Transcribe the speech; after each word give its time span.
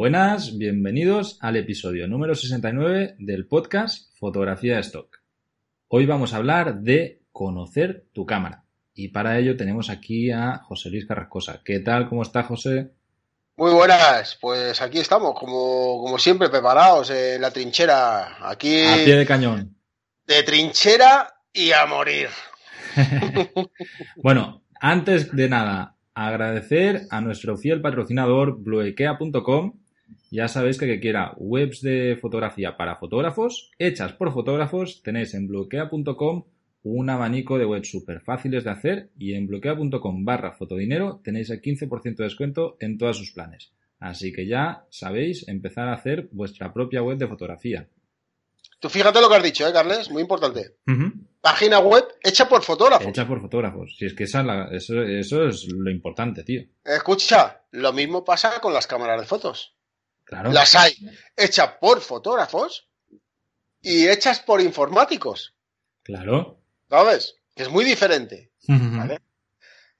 Buenas, 0.00 0.56
bienvenidos 0.56 1.36
al 1.42 1.56
episodio 1.56 2.08
número 2.08 2.34
69 2.34 3.16
del 3.18 3.46
podcast 3.46 4.16
Fotografía 4.18 4.76
de 4.76 4.80
Stock. 4.80 5.20
Hoy 5.88 6.06
vamos 6.06 6.32
a 6.32 6.38
hablar 6.38 6.76
de 6.76 7.20
conocer 7.32 8.06
tu 8.14 8.24
cámara. 8.24 8.64
Y 8.94 9.08
para 9.08 9.38
ello 9.38 9.58
tenemos 9.58 9.90
aquí 9.90 10.30
a 10.30 10.56
José 10.64 10.88
Luis 10.88 11.04
Carrascosa. 11.04 11.60
¿Qué 11.62 11.80
tal? 11.80 12.08
¿Cómo 12.08 12.22
está 12.22 12.44
José? 12.44 12.92
Muy 13.58 13.72
buenas, 13.72 14.38
pues 14.40 14.80
aquí 14.80 15.00
estamos, 15.00 15.38
como, 15.38 16.00
como 16.02 16.18
siempre, 16.18 16.48
preparados 16.48 17.10
en 17.10 17.42
la 17.42 17.50
trinchera. 17.50 18.38
Aquí. 18.48 18.82
A 18.86 19.04
pie 19.04 19.16
de 19.16 19.26
cañón. 19.26 19.76
De 20.26 20.42
trinchera 20.44 21.30
y 21.52 21.72
a 21.72 21.84
morir. 21.84 22.30
bueno, 24.16 24.62
antes 24.80 25.30
de 25.36 25.50
nada, 25.50 25.96
agradecer 26.14 27.02
a 27.10 27.20
nuestro 27.20 27.58
fiel 27.58 27.82
patrocinador 27.82 28.56
blueikea.com. 28.62 29.74
Ya 30.30 30.46
sabéis 30.46 30.78
que 30.78 30.86
que 30.86 31.00
quiera 31.00 31.34
webs 31.36 31.80
de 31.82 32.16
fotografía 32.20 32.76
para 32.76 32.96
fotógrafos, 32.96 33.72
hechas 33.78 34.12
por 34.12 34.32
fotógrafos, 34.32 35.02
tenéis 35.02 35.34
en 35.34 35.48
blueikea.com 35.48 36.44
un 36.82 37.10
abanico 37.10 37.58
de 37.58 37.66
webs 37.66 37.90
súper 37.90 38.20
fáciles 38.20 38.64
de 38.64 38.70
hacer 38.70 39.10
y 39.18 39.34
en 39.34 39.46
bloquea.com 39.46 40.24
barra 40.24 40.52
fotodinero 40.52 41.20
tenéis 41.22 41.50
el 41.50 41.60
15% 41.60 42.16
de 42.16 42.24
descuento 42.24 42.76
en 42.80 42.96
todos 42.96 43.18
sus 43.18 43.32
planes. 43.32 43.72
Así 43.98 44.32
que 44.32 44.46
ya 44.46 44.86
sabéis 44.88 45.46
empezar 45.46 45.88
a 45.88 45.94
hacer 45.94 46.28
vuestra 46.32 46.72
propia 46.72 47.02
web 47.02 47.18
de 47.18 47.28
fotografía. 47.28 47.88
Tú 48.78 48.88
fíjate 48.88 49.20
lo 49.20 49.28
que 49.28 49.34
has 49.34 49.42
dicho, 49.42 49.68
¿eh, 49.68 49.72
Carles? 49.74 50.10
Muy 50.10 50.22
importante. 50.22 50.76
Página 51.42 51.80
web 51.80 52.04
hecha 52.22 52.48
por 52.48 52.62
fotógrafos. 52.62 53.06
Hecha 53.06 53.28
por 53.28 53.42
fotógrafos. 53.42 53.94
Si 53.98 54.06
es 54.06 54.14
que 54.14 54.24
esa 54.24 54.68
eso, 54.72 55.02
eso 55.02 55.46
es 55.46 55.68
lo 55.70 55.90
importante, 55.90 56.44
tío. 56.44 56.62
Escucha, 56.82 57.64
lo 57.72 57.92
mismo 57.92 58.24
pasa 58.24 58.58
con 58.60 58.72
las 58.72 58.86
cámaras 58.86 59.20
de 59.20 59.26
fotos. 59.26 59.76
Claro. 60.30 60.52
Las 60.52 60.76
hay 60.76 60.94
hechas 61.36 61.72
por 61.80 62.00
fotógrafos 62.00 62.86
y 63.82 64.06
hechas 64.06 64.38
por 64.38 64.60
informáticos. 64.60 65.56
Claro. 66.04 66.60
¿Sabes? 66.88 67.34
Que 67.56 67.64
es 67.64 67.68
muy 67.68 67.84
diferente. 67.84 68.52
¿vale? 68.68 69.18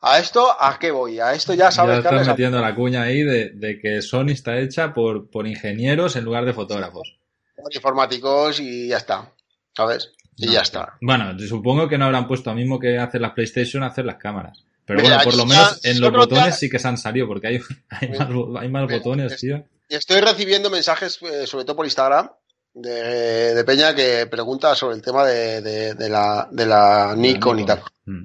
A 0.03 0.21
esto, 0.21 0.47
¿a 0.59 0.79
qué 0.79 0.93
voy? 0.93 1.19
A 1.19 1.35
esto 1.35 1.53
ya 1.53 1.73
sabes, 1.73 2.05
ya 2.05 2.11
estás 2.11 2.29
metiendo 2.29 2.61
la 2.61 2.77
cuña 2.77 3.03
ahí 3.03 3.25
de, 3.25 3.51
de, 3.51 3.81
que 3.81 4.01
Sony 4.03 4.29
está 4.31 4.57
hecha 4.61 4.95
por, 4.95 5.29
por 5.31 5.49
ingenieros 5.49 6.15
en 6.15 6.25
lugar 6.25 6.45
de 6.45 6.53
fotógrafos. 6.53 7.19
Por 7.57 7.75
informáticos 7.75 8.61
y 8.61 8.87
ya 8.87 8.99
está. 8.99 9.33
¿Sabes? 9.77 10.13
Y 10.37 10.47
no, 10.47 10.53
ya 10.53 10.61
está. 10.61 10.97
Bueno, 11.01 11.37
supongo 11.41 11.89
que 11.89 11.99
no 11.99 12.05
habrán 12.05 12.29
puesto 12.29 12.51
lo 12.51 12.57
mismo 12.57 12.79
que 12.79 12.99
hacer 12.99 13.21
las 13.21 13.33
PlayStation, 13.33 13.83
hacer 13.83 14.05
las 14.05 14.17
cámaras. 14.17 14.65
Pero 14.85 15.03
Mira, 15.03 15.17
bueno, 15.17 15.31
por 15.31 15.39
lo 15.39 15.47
menos 15.47 15.85
en 15.85 16.01
los 16.01 16.13
botones 16.13 16.47
ya... 16.47 16.53
sí 16.53 16.71
que 16.71 16.79
se 16.79 16.87
han 16.87 16.97
salido, 16.97 17.27
porque 17.27 17.49
hay, 17.49 17.61
hay 17.89 18.09
más, 18.11 18.29
hay 18.61 18.69
más 18.69 18.87
Mira, 18.87 18.97
botones, 18.97 19.37
tío. 19.37 19.65
Estoy 19.91 20.21
recibiendo 20.21 20.71
mensajes, 20.71 21.19
eh, 21.23 21.49
sobre 21.49 21.65
todo 21.65 21.75
por 21.75 21.85
Instagram, 21.85 22.31
de, 22.73 23.55
de, 23.55 23.65
Peña 23.65 23.93
que 23.93 24.27
pregunta 24.27 24.77
sobre 24.77 24.95
el 24.95 25.03
tema 25.03 25.27
de, 25.27 25.61
de, 25.61 25.95
de 25.95 26.09
la, 26.09 27.15
Nikon 27.17 27.59
y 27.59 27.67
tal. 27.67 27.83
Mm. 28.05 28.23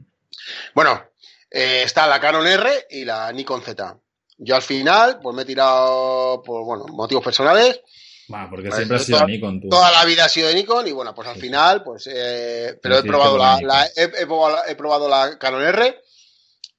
Bueno, 0.76 1.02
eh, 1.50 1.82
está 1.84 2.06
la 2.06 2.20
Canon 2.20 2.46
R 2.46 2.70
y 2.92 3.04
la 3.04 3.32
Nikon 3.32 3.64
Z. 3.64 3.98
Yo 4.38 4.56
al 4.56 4.62
final, 4.62 5.20
pues 5.20 5.36
me 5.36 5.42
he 5.42 5.46
tirado 5.46 6.44
por, 6.44 6.64
bueno, 6.64 6.86
motivos 6.90 7.24
personales. 7.24 7.82
Bueno, 8.28 8.48
porque 8.52 8.72
siempre 8.72 8.98
ha 8.98 9.00
sido 9.00 9.18
toda, 9.18 9.28
Nikon. 9.28 9.62
Tú. 9.62 9.70
Toda 9.70 9.92
la 9.92 10.06
vida 10.06 10.26
ha 10.26 10.30
sido 10.30 10.48
de 10.50 10.54
Nikon 10.54 10.88
y 10.88 10.92
bueno, 10.92 11.16
pues 11.16 11.28
al 11.28 11.36
sí. 11.36 11.42
final, 11.42 11.84
pues, 11.84 12.08
eh, 12.12 12.78
pero 12.80 13.00
he 13.00 13.04
probado 13.04 13.40
la, 13.40 13.60
la 13.62 13.88
he, 13.88 14.04
he, 14.04 14.26
probado, 14.28 14.58
he 14.68 14.76
probado 14.76 15.10
la 15.10 15.40
Canon 15.40 15.64
R 15.64 16.00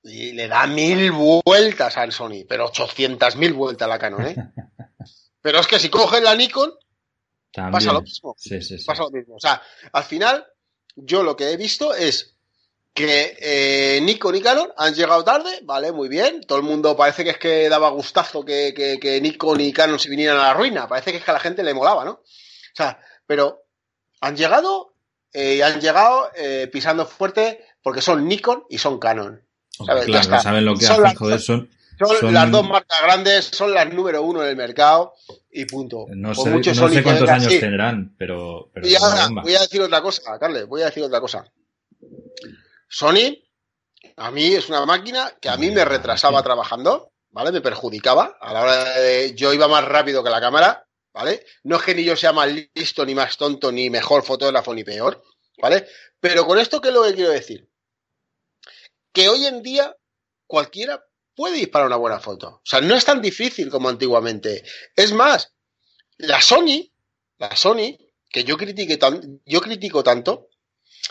y 0.05 0.33
le 0.33 0.47
da 0.47 0.69
mil 0.69 1.11
vueltas 1.11 1.97
al 1.97 2.13
Sony, 2.13 2.45
pero 2.49 2.67
800 2.67 3.35
mil 3.35 3.53
vueltas 3.53 3.87
a 3.87 3.89
la 3.89 3.99
Canon, 3.99 4.27
¿eh? 4.27 4.37
pero 5.47 5.61
es 5.61 5.69
que 5.69 5.79
si 5.79 5.89
coges 5.89 6.21
la 6.21 6.35
Nikon, 6.35 6.73
también. 7.53 7.73
Pasa 7.73 7.93
lo 7.93 8.03
mismo. 8.03 8.35
Sí, 8.37 8.61
sí, 8.61 8.79
sí. 8.79 8.85
Pasa 8.85 9.05
lo 9.05 9.13
mismo. 9.13 9.37
O 9.37 9.39
sea, 9.39 9.63
al 9.93 10.03
final, 10.03 10.45
yo 10.97 11.23
lo 11.23 11.37
que 11.37 11.53
he 11.53 11.57
visto 11.57 11.95
es 11.95 12.35
que 12.93 13.37
eh, 13.39 14.01
Nikon 14.03 14.35
y 14.35 14.41
Canon 14.41 14.73
han 14.77 14.93
llegado 14.93 15.23
tarde, 15.23 15.61
vale, 15.63 15.93
muy 15.93 16.09
bien. 16.09 16.41
Todo 16.41 16.59
el 16.59 16.65
mundo 16.65 16.97
parece 16.97 17.23
que 17.23 17.31
es 17.31 17.39
que 17.39 17.69
daba 17.69 17.91
gustazo 17.91 18.45
que, 18.45 18.75
que, 18.75 18.99
que 18.99 19.21
Nikon 19.21 19.61
y 19.61 19.73
Canon 19.73 20.01
se 20.01 20.11
vinieran 20.11 20.37
a 20.37 20.49
la 20.49 20.55
ruina. 20.55 20.89
Parece 20.89 21.13
que 21.13 21.19
es 21.19 21.25
que 21.25 21.31
a 21.31 21.35
la 21.35 21.39
gente 21.39 21.63
le 21.63 21.75
molaba, 21.75 22.05
¿no? 22.05 22.11
O 22.11 22.23
sea, 22.75 23.01
pero 23.25 23.63
han 24.21 24.37
llegado 24.37 24.95
eh, 25.33 25.55
y 25.59 25.63
han 25.63 25.81
llegado 25.81 26.29
eh, 26.35 26.69
pisando 26.73 27.07
fuerte 27.07 27.65
porque 27.83 28.03
son 28.03 28.27
Nikon 28.27 28.65
y 28.69 28.79
son 28.79 28.99
Canon. 28.99 29.47
¿sabes? 29.87 30.07
Claro, 30.07 30.41
saben 30.41 30.65
lo 30.65 30.75
que 30.75 30.87
hacen, 30.87 31.15
joder, 31.15 31.41
son, 31.41 31.71
son, 31.99 32.17
son, 32.21 32.35
las 32.35 32.51
dos 32.51 32.69
marcas 32.69 33.03
grandes, 33.03 33.45
son 33.47 33.73
las 33.73 33.93
número 33.93 34.23
uno 34.23 34.43
en 34.43 34.51
el 34.51 34.57
mercado 34.57 35.15
y 35.51 35.65
punto. 35.65 36.07
No 36.11 36.35
sé, 36.35 36.51
no 36.51 36.63
sé 36.63 37.03
cuántos 37.03 37.29
años 37.29 37.53
sí. 37.53 37.61
tendrán, 37.61 38.15
pero, 38.19 38.71
pero 38.73 38.87
y 38.87 38.95
ahora 38.95 39.29
voy 39.43 39.55
a 39.55 39.61
decir 39.61 39.81
otra 39.81 40.01
cosa, 40.03 40.39
Carles, 40.39 40.67
voy 40.67 40.83
a 40.83 40.87
decir 40.87 41.03
otra 41.03 41.21
cosa. 41.21 41.45
Sony, 42.89 43.43
a 44.17 44.31
mí 44.31 44.55
es 44.55 44.69
una 44.69 44.85
máquina 44.87 45.33
que 45.41 45.49
a 45.49 45.57
mí 45.57 45.71
me 45.71 45.85
retrasaba 45.85 46.43
trabajando, 46.43 47.13
¿vale? 47.31 47.53
Me 47.53 47.61
perjudicaba. 47.61 48.37
A 48.41 48.53
la 48.53 48.63
hora 48.63 49.01
de. 49.01 49.35
Yo 49.35 49.53
iba 49.53 49.69
más 49.69 49.85
rápido 49.85 50.23
que 50.23 50.31
la 50.31 50.41
cámara, 50.41 50.87
¿vale? 51.13 51.45
No 51.65 51.77
es 51.77 51.83
que 51.83 51.95
ni 51.95 52.05
yo 52.05 52.17
sea 52.17 52.33
más 52.33 52.49
listo, 52.75 53.05
ni 53.05 53.15
más 53.15 53.37
tonto, 53.37 53.73
ni 53.73 53.91
mejor 53.91 54.23
fotógrafo, 54.23 54.75
ni 54.75 54.85
peor, 54.85 55.23
¿vale? 55.61 55.87
Pero 56.21 56.47
con 56.47 56.59
esto, 56.59 56.81
¿qué 56.81 56.89
es 56.89 56.95
lo 56.95 57.05
que 57.05 57.15
quiero 57.15 57.31
decir? 57.31 57.69
Que 59.13 59.29
hoy 59.29 59.47
en 59.47 59.63
día 59.63 59.97
cualquiera 60.47 61.05
puede 61.37 61.57
disparar 61.57 61.87
una 61.87 61.97
buena 61.97 62.19
foto. 62.19 62.49
O 62.49 62.63
sea, 62.65 62.81
no 62.81 62.97
es 62.97 63.05
tan 63.05 63.21
difícil 63.21 63.69
como 63.69 63.89
antiguamente. 63.89 64.65
Es 64.97 65.13
más, 65.13 65.53
la 66.17 66.41
Sony, 66.41 66.91
la 67.39 67.55
Sony, 67.55 67.97
que 68.29 68.43
yo, 68.43 68.57
critique 68.57 68.97
tan, 68.97 69.41
yo 69.45 69.61
critico 69.61 70.03
tanto, 70.03 70.49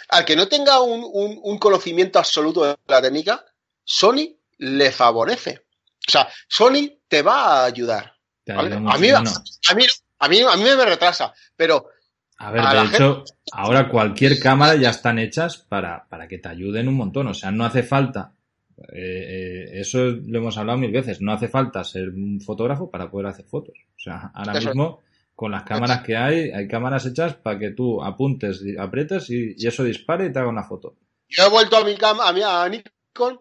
al 0.09 0.25
que 0.25 0.35
no 0.35 0.47
tenga 0.47 0.81
un, 0.81 1.03
un, 1.03 1.39
un, 1.41 1.57
conocimiento 1.59 2.19
absoluto 2.19 2.65
de 2.65 2.75
la 2.87 3.01
técnica, 3.01 3.45
Sony 3.83 4.35
le 4.57 4.91
favorece. 4.91 5.61
O 6.07 6.11
sea, 6.11 6.27
Sony 6.49 6.99
te 7.07 7.21
va 7.21 7.61
a 7.61 7.65
ayudar. 7.65 8.15
¿vale? 8.47 8.75
A, 8.75 8.97
mí, 8.97 9.09
a, 9.11 9.21
mí, 9.21 9.85
a, 10.19 10.27
mí, 10.27 10.41
a 10.41 10.57
mí 10.57 10.63
me 10.63 10.85
retrasa, 10.85 11.33
pero... 11.55 11.89
A 12.37 12.51
ver, 12.51 12.63
de 12.63 12.83
hecho, 12.83 13.15
gente... 13.15 13.31
ahora 13.53 13.89
cualquier 13.89 14.37
cámara 14.39 14.75
ya 14.75 14.89
están 14.89 15.19
hechas 15.19 15.57
para, 15.57 16.05
para 16.09 16.27
que 16.27 16.37
te 16.37 16.49
ayuden 16.49 16.89
un 16.89 16.95
montón. 16.95 17.27
O 17.27 17.33
sea, 17.33 17.49
no 17.51 17.63
hace 17.63 17.81
falta 17.81 18.34
eh, 18.77 18.87
eh, 18.93 19.79
eso 19.79 19.99
lo 19.99 20.39
hemos 20.39 20.57
hablado 20.57 20.77
mil 20.77 20.91
veces. 20.91 21.21
No 21.21 21.31
hace 21.31 21.47
falta 21.47 21.83
ser 21.83 22.09
un 22.09 22.41
fotógrafo 22.41 22.89
para 22.89 23.09
poder 23.09 23.27
hacer 23.27 23.45
fotos. 23.45 23.75
O 23.95 23.99
sea, 23.99 24.31
ahora 24.33 24.57
eso 24.57 24.69
mismo, 24.69 25.01
con 25.33 25.51
las 25.51 25.63
cámaras 25.63 26.01
que 26.01 26.15
hay, 26.15 26.51
hay 26.51 26.67
cámaras 26.67 27.05
hechas 27.05 27.35
para 27.35 27.57
que 27.57 27.71
tú 27.71 28.03
apuntes, 28.03 28.61
aprietes 28.77 29.29
y, 29.29 29.55
y, 29.57 29.67
eso 29.67 29.83
dispare 29.83 30.25
y 30.25 30.33
te 30.33 30.39
haga 30.39 30.49
una 30.49 30.63
foto. 30.63 30.95
Yo 31.27 31.45
he 31.45 31.49
vuelto 31.49 31.77
a 31.77 31.83
mi, 31.83 31.95
cam 31.95 32.19
a 32.19 32.31
mi 32.31 32.41
a 32.43 32.67
Nikon 32.69 33.39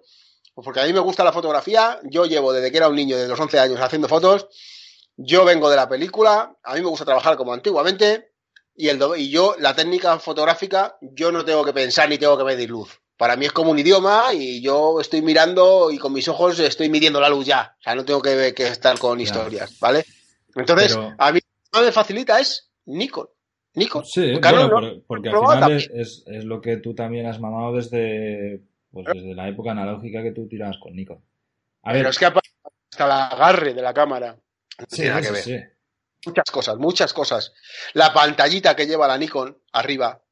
porque 0.55 0.81
a 0.81 0.85
mí 0.85 0.93
me 0.93 1.00
gusta 1.00 1.25
la 1.25 1.32
fotografía. 1.32 1.99
Yo 2.05 2.26
llevo 2.26 2.53
desde 2.53 2.70
que 2.70 2.76
era 2.76 2.88
un 2.88 2.97
niño, 2.97 3.17
desde 3.17 3.29
los 3.29 3.41
11 3.41 3.58
años, 3.58 3.81
haciendo 3.81 4.08
fotos. 4.08 4.47
Yo 5.17 5.44
vengo 5.44 5.69
de 5.69 5.76
la 5.76 5.88
película. 5.88 6.56
A 6.62 6.75
mí 6.75 6.81
me 6.81 6.88
gusta 6.88 7.05
trabajar 7.05 7.37
como 7.37 7.53
antiguamente. 7.53 8.32
Y, 8.76 8.88
el, 8.88 9.00
y 9.17 9.31
yo, 9.31 9.56
la 9.58 9.75
técnica 9.75 10.19
fotográfica, 10.19 10.97
yo 11.00 11.32
no 11.32 11.44
tengo 11.44 11.64
que 11.64 11.73
pensar 11.73 12.08
ni 12.08 12.19
tengo 12.19 12.38
que 12.38 12.44
medir 12.44 12.70
luz 12.70 13.00
para 13.16 13.37
mí 13.37 13.46
es 13.46 13.52
como 13.52 13.70
un 13.70 13.78
idioma 13.78 14.32
y 14.32 14.61
yo 14.61 15.00
estoy 15.00 15.22
mirando 15.22 15.90
y 15.90 15.99
con 15.99 16.12
mis 16.12 16.28
ojos 16.28 16.58
estoy 16.58 16.88
midiendo 16.88 17.20
la 17.20 17.28
luz 17.28 17.46
ya. 17.46 17.76
O 17.78 17.82
sea, 17.82 17.94
no 17.94 18.05
tengo 18.05 18.20
que, 18.20 18.52
que 18.55 18.66
estar 18.69 18.99
con 18.99 19.20
historias, 19.20 19.78
¿vale? 19.81 20.05
Entonces, 20.55 20.94
Pero... 20.94 21.14
a 21.19 21.32
mí 21.32 21.40
lo 21.72 21.81
que 21.81 21.87
me 21.87 21.93
facilita 21.93 22.40
es 22.40 22.70
Nikon. 22.87 23.28
Nikon. 23.75 24.05
Sí, 24.05 24.34
bueno, 24.40 25.02
porque, 25.06 25.28
al 25.31 25.40
final 25.40 25.72
es, 25.72 25.90
es, 26.26 26.44
lo 26.44 26.61
que 26.61 26.76
tú 26.76 26.94
también 26.94 27.26
has 27.26 27.40
mamado 27.40 27.75
desde, 27.75 28.62
pues 28.93 29.06
desde 29.12 29.34
la 29.34 29.49
época 29.49 29.72
analógica 29.72 30.22
que 30.22 30.31
tú 30.31 30.46
tirabas 30.46 30.78
con 30.78 30.94
Nikon. 30.94 31.20
A 31.82 31.93
ver, 31.93 32.00
Pero 32.00 32.10
es 32.10 32.19
que 32.19 32.26
hasta 32.26 33.05
el 33.05 33.10
agarre 33.10 33.75
de 33.75 33.82
la 33.82 33.93
cámara. 33.93 34.37
No 34.78 34.87
sí, 34.88 34.96
tiene 34.96 35.10
nada 35.10 35.22
que 35.22 35.32
ver. 35.32 35.43
Sí. 35.43 35.56
Muchas 36.26 36.50
cosas, 36.50 36.76
muchas 36.76 37.12
cosas. 37.12 37.52
La 37.93 38.12
pantallita 38.12 38.75
que 38.75 38.87
lleva 38.87 39.08
la 39.08 39.19
Nikon 39.19 39.58
arriba, 39.72 40.22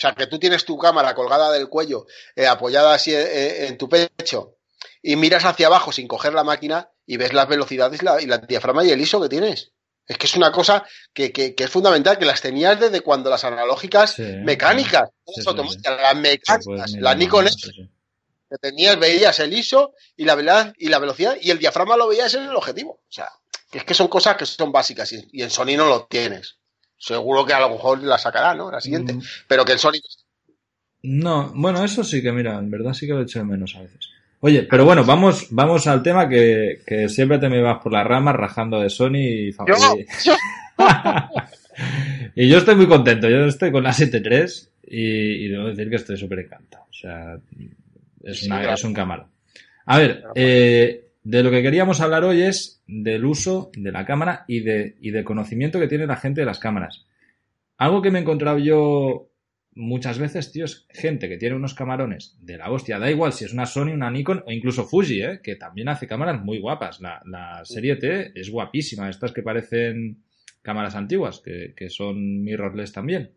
sea, 0.00 0.14
que 0.14 0.26
tú 0.26 0.38
tienes 0.38 0.64
tu 0.64 0.78
cámara 0.78 1.14
colgada 1.14 1.52
del 1.52 1.68
cuello, 1.68 2.06
eh, 2.36 2.46
apoyada 2.46 2.94
así 2.94 3.14
eh, 3.14 3.66
en 3.66 3.76
tu 3.78 3.88
pecho, 3.88 4.56
y 5.02 5.16
miras 5.16 5.44
hacia 5.44 5.66
abajo 5.66 5.92
sin 5.92 6.08
coger 6.08 6.34
la 6.34 6.44
máquina 6.44 6.90
y 7.06 7.16
ves 7.16 7.32
las 7.32 7.48
velocidades 7.48 8.02
y 8.02 8.04
la, 8.04 8.20
y 8.22 8.26
la 8.26 8.38
diafragma 8.38 8.84
y 8.84 8.90
el 8.90 9.00
ISO 9.00 9.20
que 9.20 9.28
tienes. 9.28 9.72
Es 10.06 10.18
que 10.18 10.26
es 10.26 10.34
una 10.36 10.50
cosa 10.50 10.84
que, 11.12 11.30
que, 11.32 11.54
que, 11.54 11.64
es 11.64 11.70
fundamental, 11.70 12.18
que 12.18 12.24
las 12.24 12.40
tenías 12.40 12.80
desde 12.80 13.00
cuando 13.00 13.30
las 13.30 13.44
analógicas 13.44 14.12
Sí, 14.14 14.22
mecánicas, 14.22 15.08
sí, 15.26 15.42
las 15.94 16.10
sí, 16.10 16.16
mecánicas, 16.16 16.66
las 17.00 17.16
Nikon 17.16 17.44
que 18.50 18.58
tenías, 18.58 18.98
veías 18.98 19.38
el 19.38 19.52
ISO 19.52 19.94
y 20.16 20.24
la, 20.24 20.34
vela- 20.36 20.74
y 20.76 20.88
la 20.88 20.98
velocidad 20.98 21.36
y 21.40 21.50
el 21.50 21.58
diafragma 21.58 21.96
lo 21.96 22.08
veías 22.08 22.34
en 22.34 22.42
el 22.44 22.56
objetivo. 22.56 22.94
O 23.08 23.12
sea, 23.12 23.30
que 23.70 23.78
es 23.78 23.84
que 23.84 23.94
son 23.94 24.08
cosas 24.08 24.36
que 24.36 24.46
son 24.46 24.72
básicas 24.72 25.12
y, 25.12 25.28
y 25.32 25.42
en 25.42 25.50
Sony 25.50 25.76
no 25.76 25.86
lo 25.86 26.06
tienes. 26.06 26.56
Seguro 27.00 27.46
que 27.46 27.54
a 27.54 27.60
lo 27.60 27.70
mejor 27.70 28.02
la 28.02 28.18
sacará, 28.18 28.54
¿no? 28.54 28.70
La 28.70 28.80
siguiente. 28.80 29.14
Mm, 29.14 29.22
Pero 29.48 29.64
que 29.64 29.72
en 29.72 29.78
Sony 29.78 29.92
No, 31.02 31.50
bueno, 31.54 31.82
eso 31.82 32.04
sí 32.04 32.20
que, 32.22 32.30
mira, 32.30 32.58
en 32.58 32.70
verdad 32.70 32.92
sí 32.92 33.06
que 33.06 33.14
lo 33.14 33.22
echo 33.22 33.38
de 33.38 33.46
menos 33.46 33.74
a 33.74 33.80
veces. 33.80 34.10
Oye, 34.40 34.62
pero 34.64 34.84
bueno, 34.84 35.04
vamos, 35.04 35.46
vamos 35.50 35.86
al 35.86 36.02
tema 36.02 36.28
que, 36.28 36.80
que 36.86 37.08
siempre 37.08 37.38
te 37.38 37.48
me 37.48 37.60
vas 37.62 37.82
por 37.82 37.92
las 37.92 38.06
ramas 38.06 38.36
rajando 38.36 38.80
de 38.80 38.90
Sony 38.90 39.16
y, 39.16 39.52
Yo, 39.52 39.74
y- 39.98 40.06
yo- 40.24 40.34
y 42.34 42.48
yo 42.48 42.58
estoy 42.58 42.74
muy 42.76 42.86
contento, 42.86 43.28
yo 43.28 43.44
estoy 43.46 43.70
con 43.72 43.82
la 43.82 43.92
7.3 43.92 44.68
y, 44.86 45.44
y 45.44 45.48
debo 45.48 45.66
decir 45.68 45.88
que 45.90 45.96
estoy 45.96 46.16
súper 46.16 46.40
encantado. 46.40 46.84
O 46.90 46.92
sea, 46.92 47.38
es, 48.24 48.40
Sí, 48.40 48.46
una- 48.46 48.60
claro. 48.60 48.74
es 48.74 48.84
un 48.84 48.94
cámara. 48.94 49.26
A 49.86 49.98
ver, 49.98 50.24
eh, 50.34 51.09
de 51.22 51.42
lo 51.42 51.50
que 51.50 51.62
queríamos 51.62 52.00
hablar 52.00 52.24
hoy 52.24 52.42
es 52.42 52.82
del 52.86 53.24
uso 53.24 53.70
de 53.76 53.92
la 53.92 54.04
cámara 54.04 54.44
y 54.48 54.60
de, 54.60 54.96
y 55.00 55.10
de 55.10 55.24
conocimiento 55.24 55.78
que 55.78 55.88
tiene 55.88 56.06
la 56.06 56.16
gente 56.16 56.40
de 56.40 56.46
las 56.46 56.58
cámaras. 56.58 57.06
Algo 57.76 58.02
que 58.02 58.10
me 58.10 58.18
he 58.18 58.22
encontrado 58.22 58.58
yo 58.58 59.30
muchas 59.74 60.18
veces, 60.18 60.52
tío, 60.52 60.64
es 60.64 60.86
gente 60.90 61.28
que 61.28 61.36
tiene 61.36 61.56
unos 61.56 61.74
camarones 61.74 62.36
de 62.40 62.58
la 62.58 62.70
hostia. 62.70 62.98
Da 62.98 63.10
igual 63.10 63.32
si 63.32 63.44
es 63.44 63.52
una 63.52 63.66
Sony, 63.66 63.92
una 63.92 64.10
Nikon 64.10 64.42
o 64.46 64.50
incluso 64.50 64.84
Fuji, 64.84 65.22
¿eh? 65.22 65.40
que 65.42 65.56
también 65.56 65.88
hace 65.88 66.06
cámaras 66.06 66.42
muy 66.42 66.58
guapas. 66.58 67.00
La, 67.00 67.22
la 67.24 67.64
serie 67.64 67.96
T 67.96 68.32
es 68.38 68.50
guapísima. 68.50 69.08
Estas 69.08 69.32
que 69.32 69.42
parecen 69.42 70.22
cámaras 70.62 70.94
antiguas, 70.94 71.40
que, 71.40 71.74
que 71.76 71.88
son 71.88 72.42
mirrorless 72.42 72.92
también. 72.92 73.32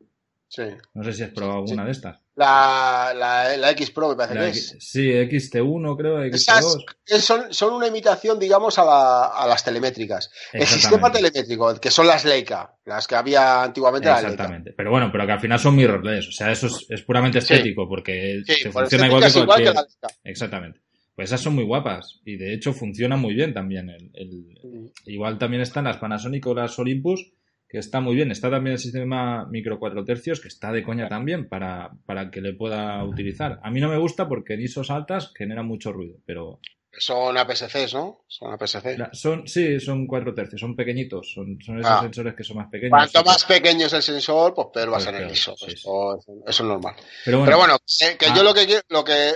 Sí. 0.55 0.63
No 0.93 1.03
sé 1.03 1.13
si 1.13 1.23
has 1.23 1.29
probado 1.31 1.59
alguna 1.59 1.85
de 1.85 1.91
estas. 1.91 2.19
La, 2.35 3.13
la, 3.15 3.55
la 3.57 3.71
X 3.71 3.91
Pro 3.91 4.09
me 4.09 4.15
parece 4.15 4.35
La 4.35 4.41
que 4.41 4.47
X- 4.49 4.73
es. 4.73 4.89
sí, 4.89 5.01
XT1 5.11 5.97
creo, 5.97 6.23
Esas 6.23 6.63
XT2. 6.65 6.85
es- 7.05 7.23
son, 7.25 7.53
son 7.53 7.73
una 7.73 7.87
imitación, 7.87 8.39
digamos, 8.39 8.77
a, 8.79 8.85
la- 8.85 9.25
a 9.27 9.47
las 9.47 9.63
telemétricas. 9.63 10.31
El 10.51 10.65
sistema 10.65 11.11
telemétrico, 11.11 11.75
que 11.79 11.91
son 11.91 12.07
las 12.07 12.25
Leica, 12.25 12.75
las 12.85 13.07
que 13.07 13.15
había 13.15 13.63
antiguamente 13.63 14.07
Leica. 14.07 14.21
Exactamente. 14.21 14.73
Pero 14.75 14.91
bueno, 14.91 15.09
pero 15.11 15.25
que 15.25 15.31
al 15.33 15.39
final 15.39 15.59
son 15.59 15.75
mirrorless. 15.75 16.27
O 16.27 16.31
sea, 16.31 16.51
eso 16.51 16.67
es, 16.67 16.85
es 16.89 17.01
puramente 17.03 17.39
Sí. 17.41 17.53
estético, 17.53 17.87
porque 17.87 18.41
Sí, 18.47 18.63
por 18.69 18.81
funciona 18.83 19.07
igual 19.07 19.23
que 19.23 19.29
igual 19.29 19.45
cualquier. 19.45 19.69
que 19.69 19.75
la 19.75 19.81
Leica. 19.81 20.07
Exactamente. 20.23 20.79
Pues 21.15 21.29
esas 21.29 21.41
son 21.41 21.53
muy 21.53 21.63
guapas. 21.65 22.19
Y 22.25 22.37
de 22.37 22.55
hecho 22.55 22.73
funcionan 22.73 23.19
muy 23.19 23.35
bien 23.35 23.53
también. 23.53 23.89
El, 23.91 24.09
el- 24.15 24.91
Igual 25.05 25.37
también 25.37 25.61
están 25.61 25.83
las 25.83 25.97
Panasonic 25.97 26.47
o 26.47 26.55
las 26.55 26.79
Olympus, 26.79 27.31
que 27.73 27.79
está 27.79 27.99
muy 28.01 28.13
bien. 28.13 28.29
Está 28.29 28.51
también 28.51 28.73
el 28.75 28.79
sistema 28.79 29.47
micro 29.49 29.79
4 29.79 30.05
tercios, 30.05 30.39
que 30.39 30.47
está 30.47 30.71
de 30.71 30.83
coña 30.83 31.09
también 31.09 31.49
para, 31.49 31.89
para 32.05 32.29
que 32.29 32.39
le 32.39 32.53
pueda 32.53 33.03
utilizar. 33.03 33.59
A 33.63 33.71
mí 33.71 33.81
no 33.81 33.89
me 33.89 33.97
gusta 33.97 34.29
porque 34.29 34.53
en 34.53 34.61
ISOs 34.61 34.91
altas 34.91 35.33
genera 35.35 35.63
mucho 35.63 35.91
ruido, 35.91 36.17
pero 36.23 36.59
Son 36.95 37.35
APS-Cs, 37.35 37.95
¿no? 37.95 38.23
Son 38.27 38.53
APS-C. 38.53 38.95
la- 38.99 39.09
son, 39.11 39.47
sí, 39.47 39.79
son 39.79 40.05
4 40.05 40.35
tercios, 40.35 40.61
son 40.61 40.75
pequeñitos, 40.75 41.31
son, 41.33 41.57
son 41.65 41.79
esos 41.79 41.91
Ah. 41.91 42.01
sensores 42.01 42.35
que 42.35 42.43
son 42.43 42.57
más 42.57 42.69
pequeños. 42.69 42.91
Cuanto 42.91 43.23
más 43.23 43.43
pequeño 43.45 43.87
es 43.87 43.93
el 43.93 44.03
sensor, 44.03 44.53
pues 44.53 44.67
peor 44.71 44.89
va 44.89 44.91
a 44.91 44.95
Pues 44.97 45.03
ser 45.05 45.15
el 45.15 45.31
ISO. 45.31 45.55
sí, 45.57 45.65
sí. 45.69 45.73
Eso, 45.73 46.19
eso 46.19 46.45
es 46.47 46.61
normal. 46.61 46.93
Pero 47.25 47.39
bueno, 47.39 47.45
Pero 47.49 47.57
bueno, 47.57 47.75
eh, 48.01 48.15
que 48.19 48.27
Ah. 48.27 48.33
yo 48.37 48.43
lo 48.43 48.53
que 48.53 48.67
quiero, 48.67 48.83
lo 48.89 49.03
que, 49.03 49.29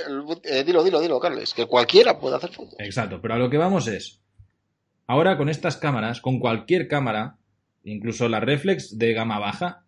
eh, 0.43 0.63
dilo, 0.63 0.83
dilo, 0.83 1.01
dilo, 1.01 1.19
Carles, 1.19 1.55
que 1.55 1.65
cualquiera 1.65 2.19
puede 2.19 2.35
hacer 2.35 2.51
fotos. 2.51 2.75
Exacto, 2.77 3.19
pero 3.19 3.33
a 3.33 3.37
lo 3.39 3.49
que 3.49 3.57
vamos 3.57 3.87
es, 3.87 4.21
ahora 5.07 5.35
con 5.35 5.49
estas 5.49 5.77
cámaras, 5.77 6.21
con 6.21 6.37
cualquier 6.39 6.87
cámara, 6.87 7.37
incluso 7.87 8.27
las 8.29 8.43
reflex 8.43 8.97
de 8.97 9.13
gama 9.13 9.39
baja, 9.39 9.83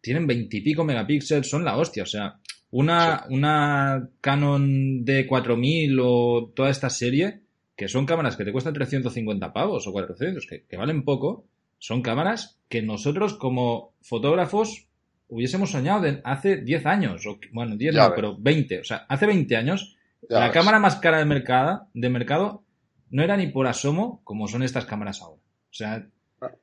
tienen 0.00 0.26
veintipico 0.26 0.84
megapíxeles, 0.84 1.48
son 1.48 1.64
la 1.64 1.76
hostia, 1.76 2.02
o 2.02 2.06
sea, 2.06 2.38
una, 2.70 3.24
una 3.30 4.08
Canon 4.20 5.04
D4000 5.04 5.98
o 6.02 6.52
toda 6.54 6.70
esta 6.70 6.90
serie, 6.90 7.40
que 7.76 7.88
son 7.88 8.06
cámaras 8.06 8.36
que 8.36 8.44
te 8.44 8.52
cuestan 8.52 8.74
350 8.74 9.52
pavos 9.52 9.86
o 9.86 9.92
400, 9.92 10.46
que, 10.46 10.64
que 10.64 10.76
valen 10.76 11.04
poco, 11.04 11.46
son 11.78 12.02
cámaras 12.02 12.58
que 12.68 12.82
nosotros 12.82 13.34
como 13.34 13.94
fotógrafos 14.02 14.86
hubiésemos 15.28 15.70
soñado 15.70 16.00
de 16.02 16.20
hace 16.24 16.56
10 16.58 16.86
años, 16.86 17.26
o 17.26 17.38
bueno, 17.52 17.76
10 17.76 17.94
Ya 17.94 18.02
no, 18.02 18.08
ves. 18.10 18.16
pero 18.16 18.36
20, 18.38 18.80
o 18.80 18.84
sea, 18.84 19.06
hace 19.08 19.26
20 19.26 19.56
años 19.56 19.96
Ya 20.28 20.38
la 20.38 20.44
ves. 20.46 20.54
cámara 20.54 20.78
más 20.78 20.96
cara 20.96 21.18
de 21.18 21.24
mercado, 21.24 21.88
de 21.94 22.08
mercado 22.08 22.62
no 23.10 23.22
era 23.22 23.36
ni 23.36 23.48
por 23.48 23.66
asomo 23.66 24.20
como 24.24 24.48
son 24.48 24.62
estas 24.62 24.84
cámaras 24.86 25.20
ahora. 25.22 25.40
O 25.70 25.74
sea, 25.74 26.06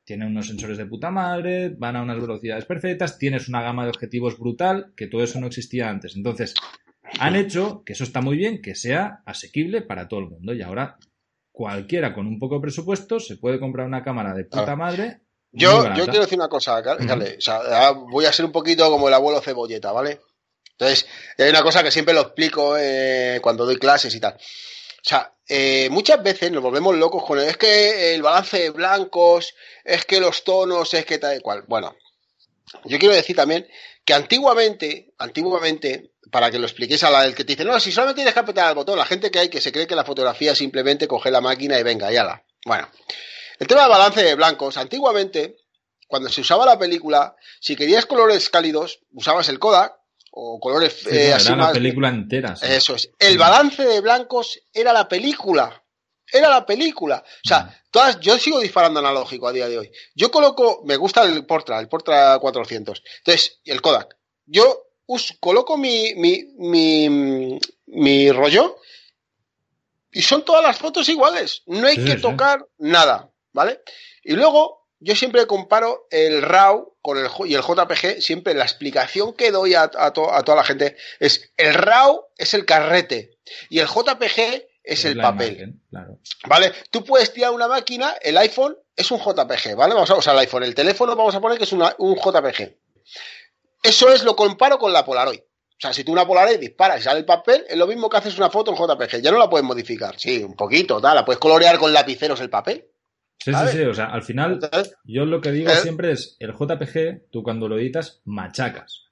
Tienen 0.05 0.27
unos 0.29 0.47
sensores 0.47 0.77
de 0.77 0.85
puta 0.85 1.09
madre, 1.11 1.69
van 1.69 1.95
a 1.95 2.01
unas 2.03 2.19
velocidades 2.21 2.65
perfectas, 2.65 3.17
tienes 3.17 3.47
una 3.49 3.61
gama 3.61 3.83
de 3.83 3.89
objetivos 3.89 4.37
brutal, 4.37 4.93
que 4.95 5.07
todo 5.07 5.23
eso 5.23 5.39
no 5.39 5.47
existía 5.47 5.89
antes. 5.89 6.15
Entonces, 6.15 6.53
han 7.19 7.35
hecho 7.35 7.83
que 7.85 7.93
eso 7.93 8.03
está 8.03 8.21
muy 8.21 8.37
bien, 8.37 8.61
que 8.61 8.75
sea 8.75 9.21
asequible 9.25 9.81
para 9.81 10.07
todo 10.07 10.19
el 10.21 10.29
mundo. 10.29 10.53
Y 10.53 10.61
ahora 10.61 10.97
cualquiera 11.51 12.13
con 12.13 12.27
un 12.27 12.39
poco 12.39 12.55
de 12.55 12.61
presupuesto 12.61 13.19
se 13.19 13.37
puede 13.37 13.59
comprar 13.59 13.85
una 13.87 14.03
cámara 14.03 14.33
de 14.33 14.45
puta 14.45 14.75
madre. 14.75 15.21
Yo, 15.51 15.83
yo 15.95 16.05
quiero 16.05 16.21
decir 16.21 16.37
una 16.39 16.49
cosa, 16.49 16.81
Car- 16.81 16.97
Ujú. 16.97 17.07
Carles. 17.07 17.37
O 17.37 17.41
sea, 17.41 17.59
ah, 17.87 17.91
voy 17.91 18.25
a 18.25 18.33
ser 18.33 18.45
un 18.45 18.51
poquito 18.51 18.89
como 18.89 19.07
el 19.07 19.13
abuelo 19.13 19.39
cebolleta, 19.41 19.91
¿vale? 19.91 20.19
Entonces, 20.71 21.07
hay 21.37 21.49
una 21.51 21.61
cosa 21.61 21.83
que 21.83 21.91
siempre 21.91 22.13
lo 22.15 22.21
explico 22.21 22.75
eh, 22.79 23.39
cuando 23.41 23.65
doy 23.65 23.77
clases 23.77 24.13
y 24.15 24.19
tal. 24.19 24.35
O 25.03 25.09
sea, 25.09 25.33
eh, 25.49 25.89
muchas 25.91 26.23
veces 26.23 26.49
nos 26.49 26.63
volvemos 26.63 26.95
locos 26.95 27.25
con 27.25 27.37
el, 27.37 27.45
es 27.45 27.57
que 27.57 28.15
el 28.15 28.21
balance 28.21 28.57
de 28.57 28.69
blancos, 28.69 29.53
es 29.83 30.05
que 30.05 30.21
los 30.21 30.45
tonos, 30.45 30.93
es 30.93 31.05
que 31.05 31.17
tal 31.17 31.37
y 31.37 31.41
cual. 31.41 31.65
Bueno, 31.67 31.93
yo 32.85 32.97
quiero 32.97 33.13
decir 33.13 33.35
también 33.35 33.67
que 34.05 34.13
antiguamente, 34.13 35.13
antiguamente, 35.17 36.11
para 36.31 36.49
que 36.49 36.57
lo 36.57 36.65
expliquéis 36.65 37.03
a 37.03 37.09
la 37.09 37.23
del 37.23 37.35
que 37.35 37.43
te 37.43 37.53
dice, 37.53 37.65
no, 37.65 37.77
si 37.81 37.91
solamente 37.91 38.19
tienes 38.19 38.33
que 38.33 38.39
apretar 38.39 38.69
el 38.69 38.75
botón, 38.75 38.97
la 38.97 39.05
gente 39.05 39.29
que 39.29 39.39
hay 39.39 39.49
que 39.49 39.59
se 39.59 39.73
cree 39.73 39.87
que 39.87 39.95
la 39.95 40.05
fotografía 40.05 40.55
simplemente 40.55 41.07
coger 41.07 41.33
la 41.33 41.41
máquina 41.41 41.77
y 41.77 41.83
venga, 41.83 42.11
y 42.11 42.15
ala. 42.15 42.41
Bueno, 42.65 42.89
el 43.59 43.67
tema 43.67 43.81
del 43.81 43.89
balance 43.89 44.23
de 44.23 44.35
blancos, 44.35 44.77
antiguamente, 44.77 45.57
cuando 46.07 46.29
se 46.29 46.41
usaba 46.41 46.65
la 46.65 46.79
película, 46.79 47.35
si 47.59 47.75
querías 47.75 48.05
colores 48.05 48.49
cálidos, 48.49 49.01
usabas 49.11 49.49
el 49.49 49.59
Kodak 49.59 49.95
o 50.35 50.59
colores 50.59 50.93
Sí, 51.01 51.09
eh, 51.11 51.33
así 51.33 51.55
la 51.55 51.71
película 51.71 52.09
entera. 52.09 52.55
sí. 52.55 52.65
Eso 52.67 52.95
es. 52.95 53.09
El 53.19 53.37
balance 53.37 53.83
de 53.85 54.01
blancos 54.01 54.59
era 54.73 54.91
la 54.91 55.07
película. 55.07 55.83
Era 56.31 56.49
la 56.49 56.65
película. 56.65 57.23
O 57.23 57.47
sea, 57.47 57.59
Mm. 57.65 57.69
todas, 57.91 58.19
yo 58.19 58.37
sigo 58.39 58.59
disparando 58.59 58.99
analógico 58.99 59.47
a 59.47 59.51
día 59.51 59.67
de 59.69 59.77
hoy. 59.77 59.91
Yo 60.15 60.31
coloco, 60.31 60.81
me 60.85 60.95
gusta 60.97 61.21
el 61.23 61.45
Portra, 61.45 61.79
el 61.79 61.87
Portra 61.87 62.39
400. 62.39 63.03
Entonces, 63.19 63.59
el 63.65 63.81
Kodak. 63.81 64.17
Yo 64.45 64.87
us- 65.05 65.35
coloco 65.39 65.77
mi, 65.77 66.13
mi, 66.15 66.43
mi, 66.57 67.59
mi 67.87 68.31
rollo 68.31 68.77
y 70.11 70.21
son 70.21 70.43
todas 70.43 70.63
las 70.63 70.77
fotos 70.77 71.07
iguales. 71.09 71.61
No 71.67 71.87
hay 71.87 71.95
Sí, 71.97 72.05
que 72.05 72.15
tocar 72.15 72.65
nada, 72.79 73.29
¿vale? 73.51 73.81
Y 74.23 74.33
luego, 74.33 74.82
yo 75.03 75.15
siempre 75.15 75.45
comparo 75.47 76.07
el 76.09 76.41
RAW 76.41 76.95
con 77.01 77.17
el, 77.17 77.27
y 77.45 77.55
el 77.55 77.61
JPG. 77.61 78.21
Siempre 78.21 78.53
la 78.53 78.63
explicación 78.63 79.33
que 79.33 79.51
doy 79.51 79.73
a, 79.75 79.83
a 79.95 80.13
to- 80.13 80.33
a 80.33 80.43
toda 80.43 80.57
la 80.57 80.63
gente 80.63 80.95
es: 81.19 81.51
el 81.57 81.73
RAW 81.73 82.25
es 82.37 82.53
el 82.53 82.65
carrete 82.65 83.37
y 83.69 83.79
el 83.79 83.87
JPG 83.87 84.65
es 84.83 85.05
el 85.05 85.15
papel. 85.21 85.47
imagen, 85.53 85.81
claro. 85.89 86.19
¿Vale? 86.47 86.73
Tú 86.91 87.03
puedes 87.03 87.31
tirar 87.33 87.51
una 87.51 87.67
máquina, 87.67 88.15
el 88.21 88.37
iPhone 88.37 88.77
es 88.95 89.09
un 89.11 89.19
JPG, 89.19 89.75
¿vale? 89.75 89.93
Vamos 89.93 90.09
a, 90.09 90.15
o 90.15 90.21
sea, 90.21 90.33
el 90.33 90.39
iPhone, 90.39 90.63
el 90.63 90.75
teléfono 90.75 91.15
vamos 91.15 91.33
a 91.35 91.39
poner 91.41 91.57
que 91.57 91.63
es 91.65 91.71
una- 91.73 91.95
un 91.99 92.15
JPG. 92.15 92.77
Eso 93.81 94.09
es 94.11 94.23
lo 94.23 94.35
comparo 94.35 94.77
con 94.79 94.93
la 94.93 95.03
Polaroid. 95.05 95.39
O 95.39 95.75
sea, 95.85 95.91
si 95.91 96.03
tú 96.05 96.13
una 96.13 96.25
Polaroid 96.25 96.59
disparas 96.59 97.01
y 97.01 97.03
sale 97.03 97.19
el 97.19 97.25
papel, 97.25 97.65
es 97.67 97.75
lo 97.75 97.87
mismo 97.87 98.07
que 98.09 98.15
haces 98.17 98.37
una 98.37 98.49
foto 98.49 98.71
en 98.71 98.77
JPG. 98.77 99.21
Ya 99.21 99.31
no 99.31 99.37
la 99.37 99.49
puedes 99.49 99.65
modificar. 99.65 100.17
Sí, 100.17 100.41
un 100.41 100.55
poquito, 100.55 101.01
tal. 101.01 101.15
La 101.15 101.25
puedes 101.25 101.39
colorear 101.39 101.77
con 101.77 101.91
lapiceros 101.91 102.39
el 102.39 102.49
papel. 102.49 102.87
Sí, 103.43 103.51
sí, 103.51 103.51
¿sabes? 103.51 103.71
sí. 103.71 103.81
O 103.83 103.93
sea, 103.93 104.05
al 104.05 104.23
final, 104.23 104.59
yo 105.03 105.25
lo 105.25 105.41
que 105.41 105.51
digo 105.51 105.69
Eh. 105.71 105.75
siempre 105.77 106.11
es, 106.11 106.35
el 106.39 106.53
JPG, 106.53 107.29
tú 107.31 107.43
cuando 107.43 107.67
lo 107.67 107.77
editas, 107.77 108.21
machacas. 108.25 109.03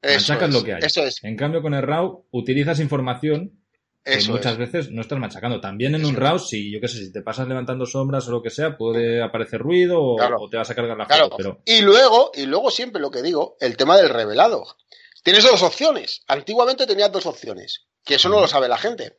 eso 0.00 0.32
Machacas 0.32 0.48
es, 0.48 0.54
lo 0.54 0.64
que 0.64 0.74
hay. 0.74 0.80
Eso 0.82 1.02
es. 1.02 1.22
En 1.24 1.36
cambio, 1.36 1.62
con 1.62 1.74
el 1.74 1.82
RAW, 1.82 2.24
utilizas 2.30 2.80
información 2.80 3.60
que 4.04 4.14
Eso 4.14 4.32
muchas 4.32 4.52
es. 4.52 4.58
veces 4.58 4.90
no 4.90 5.00
estás 5.00 5.18
machacando. 5.18 5.60
También 5.62 5.94
en 5.94 6.02
Eso 6.02 6.10
un. 6.10 6.16
RAW, 6.16 6.38
si 6.38 6.70
yo 6.70 6.78
qué 6.80 6.88
sé, 6.88 6.98
si 6.98 7.10
te 7.12 7.22
pasas 7.22 7.48
levantando 7.48 7.86
sombras 7.86 8.28
o 8.28 8.32
lo 8.32 8.42
que 8.42 8.50
sea, 8.50 8.76
puede 8.76 9.22
aparecer 9.22 9.60
ruido 9.60 9.98
o, 10.02 10.16
Claro. 10.16 10.36
o 10.40 10.48
te 10.50 10.56
vas 10.58 10.68
a 10.70 10.74
cargar 10.74 10.96
la 10.96 11.06
Claro. 11.06 11.24
foto. 11.30 11.36
Pero 11.38 11.62
Y 11.64 11.80
luego, 11.80 12.30
y 12.34 12.44
luego 12.46 12.70
siempre 12.70 13.00
lo 13.00 13.10
que 13.10 13.22
digo, 13.22 13.56
el 13.60 13.76
tema 13.78 13.96
del 13.96 14.10
revelado. 14.10 14.64
Tienes 15.22 15.42
dos 15.44 15.62
opciones. 15.62 16.22
Antiguamente 16.28 16.86
tenías 16.86 17.10
dos 17.10 17.24
opciones, 17.24 17.86
que 18.04 18.16
eso 18.16 18.28
no 18.28 18.40
lo 18.40 18.46
sabe 18.46 18.68
la 18.68 18.76
gente. 18.76 19.16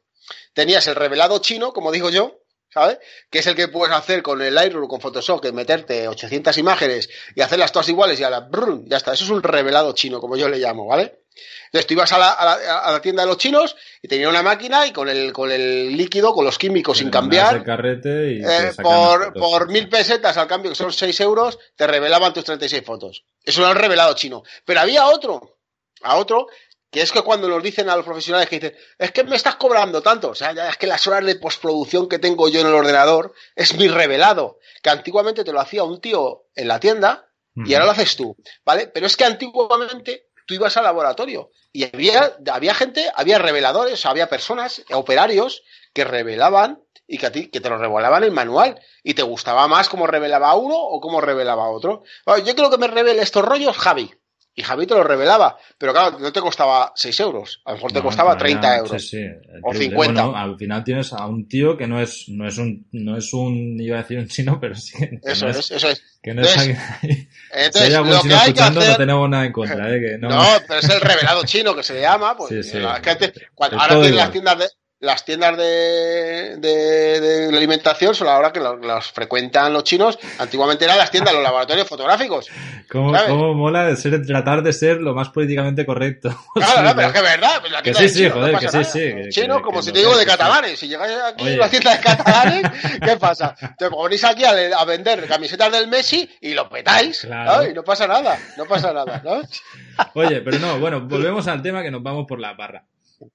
Tenías 0.54 0.86
el 0.88 0.96
revelado 0.96 1.40
chino, 1.40 1.74
como 1.74 1.92
digo 1.92 2.12
yo, 2.12 2.42
¿sabes? 2.76 3.00
Que 3.30 3.40
es 3.40 3.48
el 3.48 3.56
que 3.56 3.70
puedes 3.70 3.96
hacer 3.96 4.22
con 4.22 4.42
el 4.42 4.54
Lightroom, 4.54 4.90
con 4.90 5.00
Photoshop, 5.00 5.42
que 5.42 5.54
meterte 5.54 6.10
800 6.10 6.58
imágenes 6.58 7.10
y 7.34 7.40
hacerlas 7.40 7.72
todas 7.72 7.88
iguales 7.88 8.20
y 8.20 8.24
ahora, 8.24 8.42
brum, 8.42 8.84
ya 8.86 8.98
está. 8.98 9.14
Eso 9.14 9.24
es 9.24 9.30
un 9.30 9.42
revelado 9.42 9.94
chino, 9.94 10.20
como 10.20 10.36
yo 10.36 10.50
le 10.50 10.58
llamo, 10.58 10.86
¿vale? 10.86 11.22
Entonces 11.68 11.88
tú 11.88 11.94
ibas 11.94 12.12
a 12.12 12.18
la, 12.18 12.32
a, 12.32 12.46
la, 12.46 12.80
a 12.80 12.92
la, 12.92 13.02
tienda 13.02 13.24
de 13.24 13.30
los 13.30 13.38
chinos 13.38 13.78
y 14.02 14.10
tenía 14.10 14.28
una 14.28 14.44
máquina 14.44 14.86
y 14.88 14.92
con 14.92 15.08
el, 15.08 15.32
con 15.32 15.52
el 15.52 15.96
líquido, 15.96 16.34
con 16.34 16.44
los 16.44 16.58
químicos 16.58 16.98
sin 16.98 17.10
cambiar, 17.10 17.64
carrete 17.64 18.34
y 18.34 18.42
eh, 18.42 18.72
por, 18.82 19.34
por 19.34 19.70
mil 19.70 19.88
pesetas 19.88 20.36
al 20.38 20.48
cambio, 20.48 20.72
que 20.72 20.76
son 20.76 20.92
6 20.92 21.18
euros, 21.22 21.58
te 21.78 21.88
revelaban 21.88 22.34
tus 22.34 22.44
36 22.44 22.84
fotos. 22.86 23.24
Eso 23.44 23.62
lo 23.62 23.68
han 23.68 23.78
revelado 23.78 24.16
chino. 24.16 24.44
Pero 24.66 24.82
había 24.82 25.08
otro, 25.08 25.58
a 26.02 26.18
otro, 26.18 26.48
que 26.96 27.02
es 27.02 27.12
que 27.12 27.24
cuando 27.24 27.50
nos 27.50 27.62
dicen 27.62 27.90
a 27.90 27.96
los 27.98 28.06
profesionales 28.06 28.48
que 28.48 28.58
dicen, 28.58 28.78
es 28.98 29.12
que 29.12 29.26
me 29.26 29.36
estás 29.36 29.58
cobrando 29.58 30.02
tanto, 30.02 30.30
o 30.30 30.36
sea, 30.36 30.54
ya 30.54 30.70
es 30.70 30.78
que 30.78 30.88
las 30.88 31.06
horas 31.06 31.26
de 31.26 31.36
postproducción 31.36 32.08
que 32.08 32.20
tengo 32.20 32.48
yo 32.48 32.62
en 32.62 32.68
el 32.68 32.74
ordenador 32.74 33.34
es 33.54 33.76
mi 33.76 33.90
revelado, 33.90 34.60
que 34.82 34.92
antiguamente 34.92 35.44
te 35.44 35.52
lo 35.52 35.60
hacía 35.60 35.84
un 35.84 36.00
tío 36.00 36.46
en 36.56 36.70
la 36.70 36.80
tienda 36.80 37.28
y 37.54 37.74
ahora 37.74 37.88
lo 37.88 37.92
haces 37.92 38.16
tú, 38.16 38.38
¿vale? 38.64 38.88
Pero 38.88 39.08
es 39.08 39.18
que 39.18 39.26
antiguamente 39.26 40.30
tú 40.46 40.54
ibas 40.54 40.78
al 40.78 40.86
laboratorio 40.86 41.52
y 41.74 41.84
había, 41.84 42.38
había 42.50 42.74
gente, 42.74 43.12
había 43.14 43.40
reveladores, 43.40 44.06
había 44.06 44.30
personas, 44.30 44.82
operarios, 44.94 45.64
que 45.94 46.06
revelaban 46.06 46.82
y 47.08 47.18
que 47.18 47.26
a 47.26 47.32
ti, 47.34 47.48
que 47.50 47.60
te 47.60 47.70
lo 47.70 47.78
revelaban 47.78 48.24
en 48.24 48.34
manual 48.34 48.80
y 49.04 49.16
te 49.16 49.24
gustaba 49.24 49.68
más 49.68 49.90
cómo 49.90 50.08
revelaba 50.08 50.56
uno 50.56 50.78
o 50.78 51.02
cómo 51.02 51.20
revelaba 51.20 51.70
otro. 51.70 52.04
Bueno, 52.26 52.46
yo 52.46 52.56
creo 52.56 52.70
que 52.70 52.78
me 52.78 52.88
revele 52.88 53.22
estos 53.22 53.44
rollos 53.44 53.78
Javi. 53.78 54.14
Y 54.58 54.64
Javi 54.64 54.88
te 54.88 54.94
lo 54.96 55.04
revelaba, 55.04 55.58
pero 55.78 55.92
claro, 55.92 56.18
no 56.18 56.32
te 56.32 56.40
costaba 56.40 56.94
6 56.96 57.20
euros, 57.20 57.62
a 57.66 57.72
lo 57.72 57.76
mejor 57.76 57.92
te 57.92 57.98
No, 58.00 58.06
costaba 58.06 58.32
ya, 58.34 58.38
30 58.38 58.78
euros. 58.78 59.02
sí, 59.02 59.18
sí. 59.18 59.26
O 59.62 59.72
Pero, 59.72 59.80
50. 59.84 59.96
bueno, 59.98 60.36
al 60.38 60.58
final 60.58 60.84
tienes 60.86 61.12
a 61.12 61.26
un 61.28 61.46
tío 61.50 61.76
que 61.76 61.88
no 61.88 62.00
es, 62.00 62.24
no 62.30 62.48
es 62.48 62.58
un, 62.58 62.88
no 62.94 63.18
es 63.18 63.34
un, 63.34 63.78
iba 63.82 63.98
a 64.00 64.02
decir 64.04 64.18
un 64.18 64.28
chino, 64.30 64.58
pero 64.62 64.74
sí. 64.76 64.94
que 64.98 65.20
Eso 65.24 65.46
no 65.46 65.52
es, 65.52 65.72
eso 65.72 65.90
es. 65.90 66.02
Que 66.24 66.34
no 66.34 66.42
es 66.42 66.56
Entonces, 66.56 66.78
si 67.02 67.28
Entonces, 67.52 67.82
hay 67.82 67.92
lo 67.92 68.04
chino 68.06 68.22
que 68.22 68.34
hay 68.34 68.40
que 68.40 68.46
escuchando, 68.48 68.80
no 68.80 68.86
hacer... 68.86 68.98
tenemos 68.98 69.30
nada 69.30 69.46
en 69.46 69.52
contra, 69.52 69.94
¿eh? 69.94 70.00
Que 70.00 70.18
no, 70.20 70.30
No, 70.30 70.46
pero 70.68 70.80
es 70.80 70.90
el 70.90 71.02
revelado 71.02 71.44
chino 71.46 71.76
que 71.76 71.84
se 71.84 71.94
le 71.96 72.02
llama. 72.02 72.38
Pues, 72.38 72.50
Sí, 72.66 72.72
sí. 72.72 72.80
la 72.80 72.96
gente- 73.04 73.34
cuando- 73.54 73.76
Es 73.76 73.82
ahora 73.82 73.94
todo 73.94 74.02
tienen 74.04 74.18
las 74.20 74.32
tiendas 74.32 74.58
de 74.60 74.70
las 75.06 75.24
tiendas 75.24 75.56
de, 75.58 76.58
de, 76.58 77.48
alimentación 77.56 78.14
son 78.16 78.28
ahora 78.28 78.52
que 78.52 78.60
los, 78.60 78.80
los 78.84 79.12
frecuentan 79.12 79.72
los 79.72 79.84
chinos. 79.84 80.18
Antiguamente 80.40 80.86
eran 80.86 80.98
las 80.98 81.12
tiendas, 81.12 81.34
los 81.34 81.44
laboratorios 81.44 81.88
fotográficos. 81.88 82.48
¿Cómo, 82.92 83.14
cómo 83.28 83.54
mola 83.54 83.86
de 83.86 83.96
ser, 83.96 84.26
tratar 84.26 84.62
de 84.64 84.74
ser 84.74 84.98
lo 85.02 85.14
más 85.14 85.30
políticamente 85.30 85.86
correcto. 85.86 86.30
Claro, 86.56 86.82
no, 86.84 86.96
pero 86.96 87.08
es 87.08 87.14
que 87.14 87.20
es 87.20 87.24
verdad. 87.24 87.60
Pues 87.60 87.72
la 87.72 87.82
Que 87.82 87.94
sí, 87.94 88.10
sí, 88.10 88.16
chino, 88.20 88.30
no 88.30 88.42
joder, 88.42 88.54
que 88.60 88.68
sí, 88.70 88.78
nada. 88.78 88.84
sí, 88.84 89.00
que- 89.00 89.30
Chino, 89.30 89.58
que- 89.58 89.62
como 89.64 89.80
que 89.80 89.86
si 89.86 89.92
te 89.92 90.00
digo 90.00 90.18
de 90.18 90.26
catalanes. 90.26 90.80
Si 90.80 90.88
llegáis 90.88 91.14
aquí 91.26 91.44
Oye. 91.46 91.54
a 91.56 91.58
la 91.58 91.70
tienda 91.70 91.96
de 91.96 92.00
catalanes, 92.02 92.72
¿qué 93.04 93.18
pasa? 93.18 93.56
Te 93.78 93.90
ponéis 93.90 94.24
aquí 94.24 94.44
a, 94.46 94.52
a 94.78 94.86
vender 94.86 95.26
camisetas 95.28 95.72
del 95.72 95.88
Messi 95.88 96.30
y 96.42 96.54
lo 96.54 96.68
petáis. 96.70 97.22
Claro. 97.22 97.64
¿no? 97.64 97.70
Y 97.70 97.74
no 97.74 97.84
pasa 97.84 98.08
nada. 98.08 98.38
No 98.58 98.66
pasa 98.66 98.92
nada, 98.94 99.22
¿no? 99.24 99.42
Oye, 100.16 100.42
pero 100.42 100.60
no, 100.60 100.80
bueno, 100.80 101.02
volvemos 101.02 101.48
al 101.48 101.62
tema 101.62 101.82
que 101.84 101.92
nos 101.92 102.02
vamos 102.02 102.26
por 102.28 102.40
la 102.40 102.54
barra. 102.54 102.84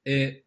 Eh, 0.04 0.44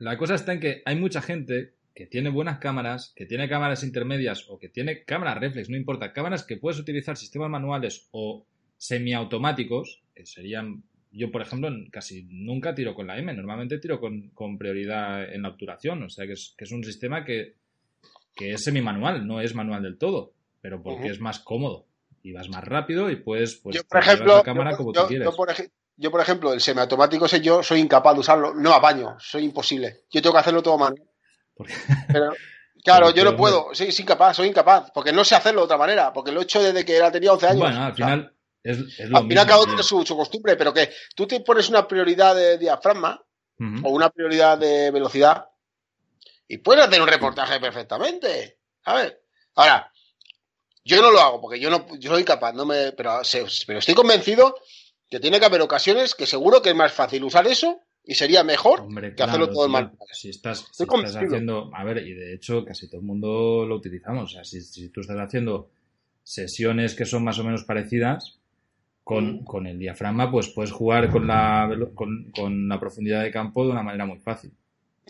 la 0.00 0.16
cosa 0.18 0.34
está 0.34 0.52
en 0.52 0.60
que 0.60 0.82
hay 0.84 0.96
mucha 0.96 1.20
gente 1.22 1.74
que 1.94 2.06
tiene 2.06 2.28
buenas 2.30 2.58
cámaras, 2.58 3.12
que 3.14 3.24
tiene 3.26 3.48
cámaras 3.48 3.84
intermedias 3.84 4.46
o 4.48 4.58
que 4.58 4.68
tiene 4.68 5.04
cámaras 5.04 5.38
reflex, 5.38 5.70
no 5.70 5.76
importa, 5.76 6.12
cámaras 6.12 6.44
que 6.44 6.56
puedes 6.56 6.78
utilizar 6.80 7.16
sistemas 7.16 7.48
manuales 7.50 8.08
o 8.10 8.46
semiautomáticos, 8.76 10.02
que 10.14 10.26
serían, 10.26 10.82
yo 11.12 11.30
por 11.30 11.42
ejemplo 11.42 11.70
casi 11.92 12.24
nunca 12.30 12.74
tiro 12.74 12.94
con 12.94 13.06
la 13.06 13.18
M, 13.18 13.32
normalmente 13.34 13.78
tiro 13.78 14.00
con, 14.00 14.30
con 14.30 14.58
prioridad 14.58 15.32
en 15.32 15.42
la 15.42 15.50
obturación, 15.50 16.02
o 16.02 16.08
sea 16.08 16.26
que 16.26 16.32
es, 16.32 16.54
que 16.56 16.64
es 16.64 16.72
un 16.72 16.82
sistema 16.84 17.24
que, 17.24 17.54
que 18.34 18.52
es 18.52 18.62
semimanual, 18.64 19.26
no 19.26 19.40
es 19.40 19.54
manual 19.54 19.82
del 19.82 19.98
todo, 19.98 20.32
pero 20.60 20.82
porque 20.82 21.08
es 21.08 21.20
más 21.20 21.38
cómodo 21.40 21.86
y 22.22 22.32
vas 22.32 22.48
más 22.48 22.64
rápido 22.64 23.10
y 23.10 23.16
puedes 23.16 23.56
pues, 23.56 23.76
yo, 23.76 23.82
por 23.84 24.00
ejemplo, 24.00 24.36
la 24.38 24.42
cámara 24.42 24.70
yo, 24.72 24.76
como 24.78 24.92
yo- 24.94 25.02
tú 25.02 25.08
quieres. 25.08 25.26
yo, 25.26 25.36
por 25.36 25.50
ej- 25.50 25.70
yo, 25.96 26.10
por 26.10 26.20
ejemplo, 26.20 26.52
el 26.52 26.60
semiautomático 26.60 27.26
ese 27.26 27.40
yo 27.40 27.62
soy 27.62 27.80
incapaz 27.80 28.14
de 28.14 28.20
usarlo, 28.20 28.54
no 28.54 28.72
apaño, 28.72 29.16
soy 29.18 29.44
imposible. 29.44 30.04
Yo 30.10 30.20
tengo 30.20 30.34
que 30.34 30.40
hacerlo 30.40 30.62
todo 30.62 30.78
manual. 30.78 31.02
Pero, 32.08 32.32
claro, 32.82 33.06
Porque, 33.06 33.20
yo 33.20 33.24
no 33.24 33.36
puedo, 33.36 33.68
soy, 33.72 33.92
soy 33.92 34.02
incapaz, 34.02 34.36
soy 34.36 34.48
incapaz, 34.48 34.90
porque 34.92 35.12
no 35.12 35.24
sé 35.24 35.34
hacerlo 35.34 35.60
de 35.60 35.64
otra 35.66 35.78
manera, 35.78 36.12
porque 36.12 36.32
lo 36.32 36.40
he 36.40 36.44
hecho 36.44 36.62
desde 36.62 36.84
que 36.84 36.96
era, 36.96 37.12
tenía 37.12 37.32
11 37.32 37.46
años. 37.46 37.60
Bueno, 37.60 37.84
al 37.84 37.94
final 37.94 38.34
es, 38.62 38.78
es 38.98 39.10
lo 39.10 39.18
al 39.18 39.28
final 39.28 39.46
cada 39.46 39.58
uno 39.58 39.66
tiene 39.66 39.82
su, 39.82 40.04
su 40.04 40.16
costumbre, 40.16 40.56
pero 40.56 40.72
que 40.72 40.90
tú 41.14 41.26
te 41.26 41.40
pones 41.40 41.68
una 41.68 41.86
prioridad 41.86 42.34
de 42.34 42.58
diafragma 42.58 43.22
o 43.82 43.90
una 43.90 44.10
prioridad 44.10 44.58
de 44.58 44.90
velocidad 44.90 45.46
y 46.48 46.58
puedes 46.58 46.84
hacer 46.84 47.00
un 47.00 47.08
reportaje 47.08 47.60
perfectamente. 47.60 48.58
¿Sabes? 48.84 49.14
Ahora, 49.54 49.90
yo 50.84 51.00
no 51.00 51.10
lo 51.10 51.20
hago 51.20 51.40
porque 51.40 51.60
yo 51.60 51.70
no 51.70 51.86
yo 51.98 52.10
soy 52.10 52.22
incapaz, 52.22 52.52
no 52.54 52.66
me, 52.66 52.92
pero, 52.92 53.20
pero 53.66 53.78
estoy 53.78 53.94
convencido 53.94 54.56
que 55.14 55.20
tiene 55.20 55.38
que 55.38 55.46
haber 55.46 55.60
ocasiones 55.60 56.16
que 56.16 56.26
seguro 56.26 56.60
que 56.60 56.70
es 56.70 56.74
más 56.74 56.92
fácil 56.92 57.22
usar 57.22 57.46
eso 57.46 57.78
y 58.04 58.16
sería 58.16 58.42
mejor 58.42 58.80
Hombre, 58.80 59.14
que 59.14 59.22
hacerlo 59.22 59.48
todo 59.48 59.68
manual. 59.68 59.96
Si 60.12 60.28
estás, 60.28 60.66
si 60.72 60.82
estás 60.82 61.14
haciendo, 61.14 61.70
a 61.72 61.84
ver, 61.84 61.98
y 61.98 62.14
de 62.14 62.34
hecho 62.34 62.64
casi 62.64 62.88
todo 62.88 63.00
el 63.00 63.06
mundo 63.06 63.64
lo 63.64 63.76
utilizamos. 63.76 64.24
O 64.24 64.34
sea, 64.34 64.42
si, 64.42 64.60
si 64.60 64.88
tú 64.88 65.02
estás 65.02 65.16
haciendo 65.18 65.70
sesiones 66.24 66.96
que 66.96 67.04
son 67.04 67.22
más 67.22 67.38
o 67.38 67.44
menos 67.44 67.62
parecidas 67.62 68.40
con, 69.04 69.42
Mm. 69.42 69.44
con 69.44 69.68
el 69.68 69.78
diafragma, 69.78 70.32
pues 70.32 70.48
puedes 70.48 70.72
jugar 70.72 71.08
con 71.10 71.28
la, 71.28 71.70
con, 71.94 72.32
con 72.32 72.68
la 72.68 72.80
profundidad 72.80 73.22
de 73.22 73.30
campo 73.30 73.64
de 73.64 73.70
una 73.70 73.84
manera 73.84 74.06
muy 74.06 74.18
fácil. 74.18 74.50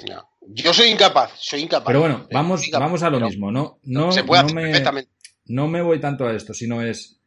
No. 0.07 0.29
Yo 0.49 0.75
soy 0.75 0.89
incapaz, 0.89 1.33
soy 1.39 1.63
incapaz. 1.63 1.87
Pero 1.87 2.01
bueno, 2.01 2.29
vamos, 2.31 2.67
incapaz, 2.67 2.87
vamos 2.87 3.03
a 3.03 3.09
lo 3.09 3.21
mismo, 3.21 3.51
¿no? 3.51 3.79
No, 3.85 4.13
se 4.13 4.23
puede 4.25 4.43
no 4.43 4.47
hacer 4.49 4.57
me, 4.57 4.63
perfectamente. 4.67 5.11
no 5.47 5.67
me 5.67 5.81
voy 5.81 5.99
tanto 5.99 6.27
a 6.27 6.35
esto, 6.35 6.53
sino 6.53 6.83
es, 6.83 7.19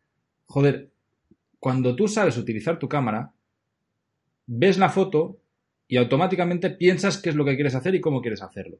joder, 0.45 0.91
cuando 1.59 1.95
tú 1.95 2.07
sabes 2.07 2.37
utilizar 2.37 2.79
tu 2.79 2.87
cámara, 2.87 3.31
ves 4.45 4.77
la 4.77 4.89
foto 4.89 5.39
y 5.87 5.97
automáticamente 5.97 6.69
piensas 6.71 7.17
qué 7.17 7.29
es 7.29 7.35
lo 7.35 7.45
que 7.45 7.55
quieres 7.55 7.75
hacer 7.75 7.95
y 7.95 8.01
cómo 8.01 8.21
quieres 8.21 8.41
hacerlo. 8.41 8.79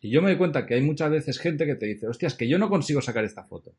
Y 0.00 0.10
yo 0.10 0.22
me 0.22 0.28
doy 0.28 0.38
cuenta 0.38 0.66
que 0.66 0.74
hay 0.74 0.82
muchas 0.82 1.10
veces 1.10 1.38
gente 1.38 1.66
que 1.66 1.74
te 1.74 1.86
dice, 1.86 2.06
hostias, 2.06 2.34
que 2.34 2.48
yo 2.48 2.58
no 2.58 2.68
consigo 2.68 3.00
sacar 3.00 3.24
esta 3.24 3.44
foto. 3.44 3.74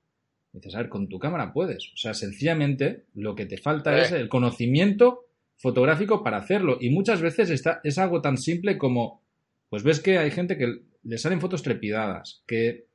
Y 0.54 0.58
dices, 0.58 0.76
a 0.76 0.80
ver, 0.80 0.90
con 0.90 1.08
tu 1.08 1.20
cámara 1.20 1.54
puedes. 1.54 1.92
O 1.94 1.98
sea, 1.98 2.14
sencillamente 2.14 3.06
lo 3.14 3.36
que 3.36 3.46
te 3.46 3.58
falta 3.58 3.98
Eh. 3.98 4.02
es 4.02 4.12
el 4.12 4.30
conocimiento 4.30 5.28
fotográfico 5.58 6.24
para 6.24 6.38
hacerlo. 6.38 6.78
Y 6.80 6.90
muchas 6.90 7.22
veces 7.22 7.50
está, 7.50 7.80
es 7.84 7.98
algo 7.98 8.22
tan 8.22 8.38
simple 8.38 8.78
como, 8.78 9.22
pues 9.70 9.84
ves 9.84 10.00
que 10.00 10.18
hay 10.18 10.32
gente 10.32 10.58
que 10.58 10.82
le 11.04 11.18
salen 11.18 11.42
fotos 11.42 11.64
trepidadas, 11.64 12.44
que, 12.46 12.89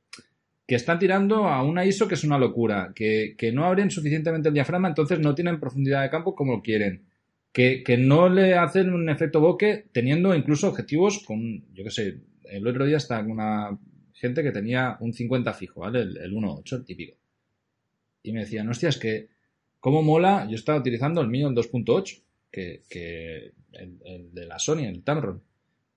que 0.67 0.75
están 0.75 0.99
tirando 0.99 1.47
a 1.47 1.63
una 1.63 1.85
ISO 1.85 2.07
que 2.07 2.15
es 2.15 2.23
una 2.23 2.39
locura, 2.39 2.91
que, 2.95 3.35
que 3.37 3.51
no 3.51 3.65
abren 3.65 3.91
suficientemente 3.91 4.49
el 4.49 4.53
diafragma, 4.53 4.87
entonces 4.87 5.19
no 5.19 5.35
tienen 5.35 5.59
profundidad 5.59 6.01
de 6.01 6.09
campo 6.09 6.35
como 6.35 6.61
quieren. 6.61 7.03
Que, 7.51 7.83
que 7.83 7.97
no 7.97 8.27
le 8.27 8.55
hacen 8.55 8.91
un 8.91 9.09
efecto 9.09 9.39
bokeh 9.39 9.85
teniendo 9.93 10.35
incluso 10.35 10.67
objetivos 10.67 11.23
con, 11.25 11.63
yo 11.73 11.85
qué 11.85 11.91
sé, 11.91 12.19
el 12.43 12.67
otro 12.67 12.85
día 12.85 12.97
está 12.97 13.19
una 13.21 13.79
gente 14.13 14.43
que 14.43 14.51
tenía 14.51 14.97
un 14.99 15.13
50 15.13 15.53
fijo, 15.53 15.81
¿vale? 15.81 16.01
El, 16.01 16.17
el 16.17 16.33
1.8, 16.33 16.77
el 16.77 16.85
típico. 16.85 17.17
Y 18.23 18.33
me 18.33 18.41
decían, 18.41 18.67
hostia, 18.67 18.89
es 18.89 18.97
que, 18.97 19.29
¿cómo 19.79 20.01
mola? 20.01 20.47
Yo 20.49 20.55
estaba 20.55 20.79
utilizando 20.79 21.21
el 21.21 21.27
mío, 21.27 21.47
el 21.47 21.55
2.8, 21.55 22.21
que, 22.51 22.81
que 22.89 23.53
el, 23.73 24.33
de 24.33 24.45
la 24.45 24.57
Sony, 24.57 24.85
el 24.85 25.03
Tamron. 25.03 25.41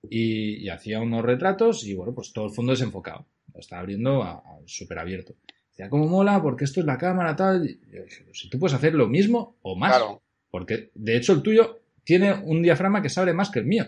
Y, 0.09 0.63
y 0.63 0.69
hacía 0.69 1.01
unos 1.01 1.23
retratos 1.23 1.85
y, 1.85 1.93
bueno, 1.93 2.13
pues 2.13 2.31
todo 2.31 2.45
el 2.45 2.51
fondo 2.51 2.71
desenfocado. 2.71 3.25
Lo 3.53 3.59
estaba 3.59 3.81
abriendo 3.81 4.23
a, 4.23 4.31
a 4.33 4.59
súper 4.65 4.99
abierto. 4.99 5.33
Decía, 5.69 5.89
¿cómo 5.89 6.07
mola? 6.07 6.41
Porque 6.41 6.65
esto 6.65 6.79
es 6.79 6.85
la 6.85 6.97
cámara, 6.97 7.35
tal. 7.35 7.67
Yo 7.91 8.03
dije, 8.03 8.25
si 8.33 8.49
tú 8.49 8.59
puedes 8.59 8.75
hacer 8.75 8.93
lo 8.93 9.07
mismo 9.07 9.57
o 9.61 9.75
más. 9.75 9.91
Claro. 9.91 10.21
Porque, 10.51 10.91
de 10.95 11.15
hecho, 11.17 11.33
el 11.33 11.41
tuyo 11.41 11.79
tiene 12.03 12.33
un 12.33 12.61
diafragma 12.61 13.01
que 13.01 13.09
se 13.09 13.19
abre 13.19 13.33
más 13.33 13.49
que 13.49 13.59
el 13.59 13.65
mío. 13.65 13.85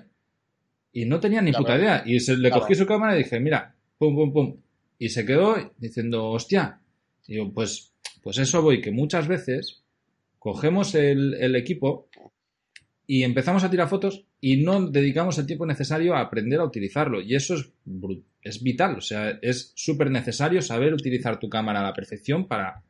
Y 0.93 1.05
no 1.05 1.19
tenía 1.19 1.41
ni 1.41 1.51
Claro. 1.51 1.65
puta 1.65 1.77
idea. 1.77 2.03
Y 2.05 2.19
se, 2.19 2.37
le 2.37 2.49
Claro. 2.49 2.61
cogí 2.61 2.75
su 2.75 2.85
cámara 2.85 3.15
y 3.15 3.23
dije, 3.23 3.39
mira, 3.39 3.75
pum, 3.97 4.15
pum, 4.15 4.31
pum. 4.33 4.57
Y 4.99 5.09
se 5.09 5.25
quedó 5.25 5.55
diciendo, 5.77 6.29
hostia. 6.29 6.79
Y 7.27 7.33
digo, 7.33 7.51
pues, 7.53 7.93
pues 8.21 8.37
eso 8.37 8.61
voy, 8.61 8.81
que 8.81 8.91
muchas 8.91 9.27
veces 9.27 9.83
cogemos 10.37 10.93
el, 10.95 11.33
el 11.35 11.55
equipo 11.55 12.07
y 13.13 13.25
empezamos 13.25 13.61
a 13.65 13.69
tirar 13.69 13.89
fotos 13.89 14.23
y 14.39 14.63
no 14.63 14.89
dedicamos 14.89 15.37
el 15.37 15.45
tiempo 15.45 15.65
necesario 15.65 16.15
a 16.15 16.21
aprender 16.21 16.61
a 16.61 16.63
utilizarlo. 16.63 17.19
Y 17.19 17.35
eso 17.35 17.55
es, 17.55 17.69
es 18.41 18.63
vital. 18.63 18.95
O 18.97 19.01
sea, 19.01 19.37
es 19.41 19.73
súper 19.75 20.09
necesario 20.09 20.61
saber 20.61 20.93
utilizar 20.93 21.37
tu 21.37 21.49
cámara 21.49 21.81
a 21.81 21.83
la 21.83 21.93
perfección 21.93 22.47
para, 22.47 22.81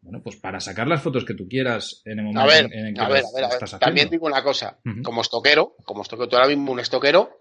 bueno, 0.00 0.20
pues 0.20 0.34
para 0.34 0.58
sacar 0.58 0.88
las 0.88 1.00
fotos 1.00 1.24
que 1.24 1.34
tú 1.34 1.46
quieras 1.48 2.02
en 2.06 2.18
el 2.18 2.24
momento 2.24 2.40
A 2.40 2.46
ver, 2.46 2.64
en 2.72 2.86
el 2.86 2.94
que 2.94 3.00
a 3.00 3.08
ver, 3.08 3.22
las 3.22 3.32
a 3.32 3.34
ver, 3.36 3.44
a 3.44 3.48
ver. 3.50 3.62
estás 3.62 3.78
También 3.78 4.10
digo 4.10 4.26
una 4.26 4.42
cosa, 4.42 4.80
como 5.04 5.20
estoquero, 5.20 5.76
como 5.84 6.02
estoquero, 6.02 6.28
tú 6.28 6.34
ahora 6.34 6.48
mismo 6.48 6.72
un 6.72 6.80
estoquero 6.80 7.38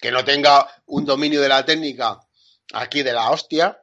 que 0.00 0.10
no 0.10 0.24
tenga 0.24 0.66
un 0.86 1.04
dominio 1.04 1.42
de 1.42 1.48
la 1.50 1.62
técnica 1.62 2.20
aquí 2.72 3.02
de 3.02 3.12
la 3.12 3.28
hostia, 3.28 3.82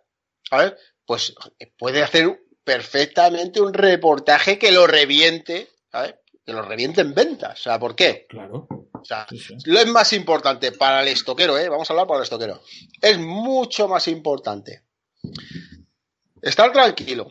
¿sabes? 0.49 0.73
Pues 1.05 1.35
puede 1.77 2.01
hacer 2.01 2.41
perfectamente 2.63 3.61
un 3.61 3.75
reportaje 3.75 4.57
que 4.57 4.71
lo 4.71 4.87
reviente, 4.87 5.67
¿sabes? 5.91 6.15
Que 6.49 6.55
lo 6.55 6.63
reviente 6.63 7.01
en 7.01 7.13
ventas. 7.13 7.59
O 7.59 7.61
sea, 7.61 7.77
¿por 7.77 7.95
qué? 7.95 8.25
Claro. 8.27 8.67
O 8.91 9.05
sea, 9.05 9.27
Sí, 9.29 9.37
sí. 9.37 9.53
lo 9.65 9.79
es 9.79 9.85
más 9.85 10.11
importante 10.13 10.71
para 10.71 11.03
el 11.03 11.09
estoquero, 11.09 11.59
¿eh? 11.59 11.69
Vamos 11.69 11.87
a 11.87 11.93
hablar 11.93 12.07
para 12.07 12.17
el 12.17 12.23
estoquero. 12.23 12.59
Es 12.99 13.19
mucho 13.19 13.87
más 13.87 14.07
importante 14.07 14.81
estar 16.41 16.71
tranquilo, 16.73 17.29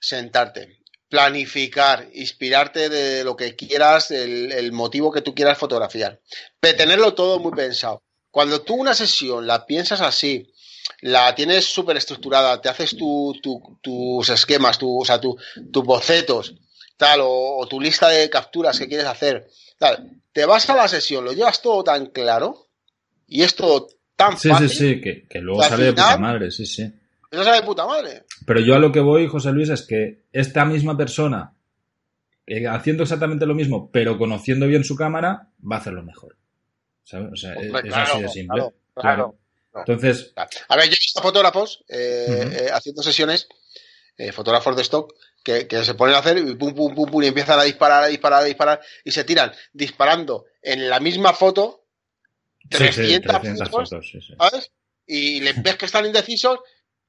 sentarte, 0.00 0.78
planificar, 1.10 2.08
inspirarte 2.14 2.88
de 2.88 3.24
lo 3.24 3.36
que 3.36 3.54
quieras, 3.56 4.10
el, 4.10 4.50
el 4.52 4.72
motivo 4.72 5.12
que 5.12 5.20
tú 5.20 5.34
quieras 5.34 5.58
fotografiar. 5.58 6.20
Pero 6.58 6.78
tenerlo 6.78 7.12
todo 7.12 7.38
muy 7.38 7.52
pensado. 7.52 8.02
Cuando 8.30 8.62
tú 8.62 8.74
una 8.74 8.94
sesión 8.94 9.46
la 9.46 9.66
piensas 9.66 10.00
así, 10.00 10.50
la 11.02 11.34
tienes 11.34 11.66
súper 11.66 11.98
estructurada, 11.98 12.58
te 12.60 12.70
haces 12.70 12.96
tu, 12.96 13.34
tu, 13.42 13.78
tus 13.82 14.28
esquemas, 14.30 14.78
tu, 14.78 15.02
o 15.02 15.04
sea, 15.04 15.20
tu, 15.20 15.36
tus 15.70 15.84
bocetos, 15.84 16.54
tal, 16.96 17.20
o, 17.22 17.58
o, 17.58 17.66
tu 17.66 17.80
lista 17.80 18.08
de 18.08 18.28
capturas 18.30 18.78
que 18.78 18.88
quieres 18.88 19.06
hacer, 19.06 19.48
tal, 19.78 20.10
te 20.32 20.44
vas 20.44 20.68
a 20.70 20.76
la 20.76 20.88
sesión, 20.88 21.24
lo 21.24 21.32
llevas 21.32 21.62
todo 21.62 21.84
tan 21.84 22.06
claro 22.06 22.68
y 23.26 23.42
es 23.42 23.54
todo 23.54 23.88
tan 24.16 24.38
sí, 24.38 24.48
fácil. 24.48 24.68
Sí, 24.68 24.76
sí, 24.76 25.00
que, 25.00 25.26
que 25.28 25.40
luego 25.40 25.62
sale 25.62 25.84
de 25.84 25.92
puta 25.92 26.18
madre, 26.18 26.50
sí, 26.50 26.66
sí. 26.66 26.90
Eso 27.30 27.44
sale 27.44 27.56
de 27.60 27.66
puta 27.66 27.86
madre. 27.86 28.24
Pero 28.46 28.60
yo 28.60 28.74
a 28.74 28.78
lo 28.78 28.92
que 28.92 29.00
voy, 29.00 29.26
José 29.26 29.52
Luis, 29.52 29.68
es 29.68 29.82
que 29.82 30.22
esta 30.32 30.64
misma 30.64 30.96
persona, 30.96 31.54
eh, 32.46 32.66
haciendo 32.66 33.02
exactamente 33.02 33.46
lo 33.46 33.54
mismo, 33.54 33.90
pero 33.90 34.16
conociendo 34.16 34.66
bien 34.66 34.84
su 34.84 34.96
cámara, 34.96 35.48
va 35.60 35.76
a 35.76 35.78
hacerlo 35.80 36.02
mejor. 36.02 36.36
¿Sabes? 37.04 37.32
O 37.32 37.36
sea, 37.36 37.56
Hombre, 37.56 37.82
es 37.84 37.94
claro, 37.94 38.12
así 38.14 38.22
de 38.22 38.28
simple. 38.28 38.56
claro, 38.56 38.74
claro. 38.94 39.38
Entonces, 39.74 40.32
A 40.68 40.76
ver, 40.76 40.86
yo 40.86 40.92
he 40.92 40.98
visto 40.98 41.20
fotógrafos 41.20 41.84
eh, 41.88 42.50
eh, 42.60 42.68
haciendo 42.72 43.02
sesiones, 43.02 43.46
eh, 44.18 44.32
fotógrafos 44.32 44.74
de 44.76 44.82
stock, 44.82 45.12
que, 45.44 45.66
que 45.68 45.84
se 45.84 45.94
ponen 45.94 46.14
a 46.14 46.18
hacer 46.18 46.38
y 46.38 46.54
pum, 46.54 46.74
pum, 46.74 46.94
pum, 46.94 47.10
pum, 47.10 47.22
y 47.22 47.26
empiezan 47.28 47.58
a 47.60 47.64
disparar, 47.64 48.02
a 48.04 48.06
disparar, 48.06 48.42
a 48.42 48.44
disparar, 48.46 48.80
y 49.04 49.10
se 49.12 49.24
tiran 49.24 49.52
disparando 49.72 50.46
en 50.62 50.88
la 50.88 51.00
misma 51.00 51.32
foto 51.32 51.84
sí, 52.70 52.78
sí, 52.78 53.20
300, 53.22 53.32
300 53.40 53.68
fotos, 53.68 53.90
fotos, 53.90 54.08
sí, 54.10 54.20
sí. 54.20 54.34
¿sabes? 54.38 54.70
Y 55.06 55.40
les 55.40 55.62
ves 55.62 55.76
que 55.76 55.86
están 55.86 56.04
indecisos. 56.06 56.58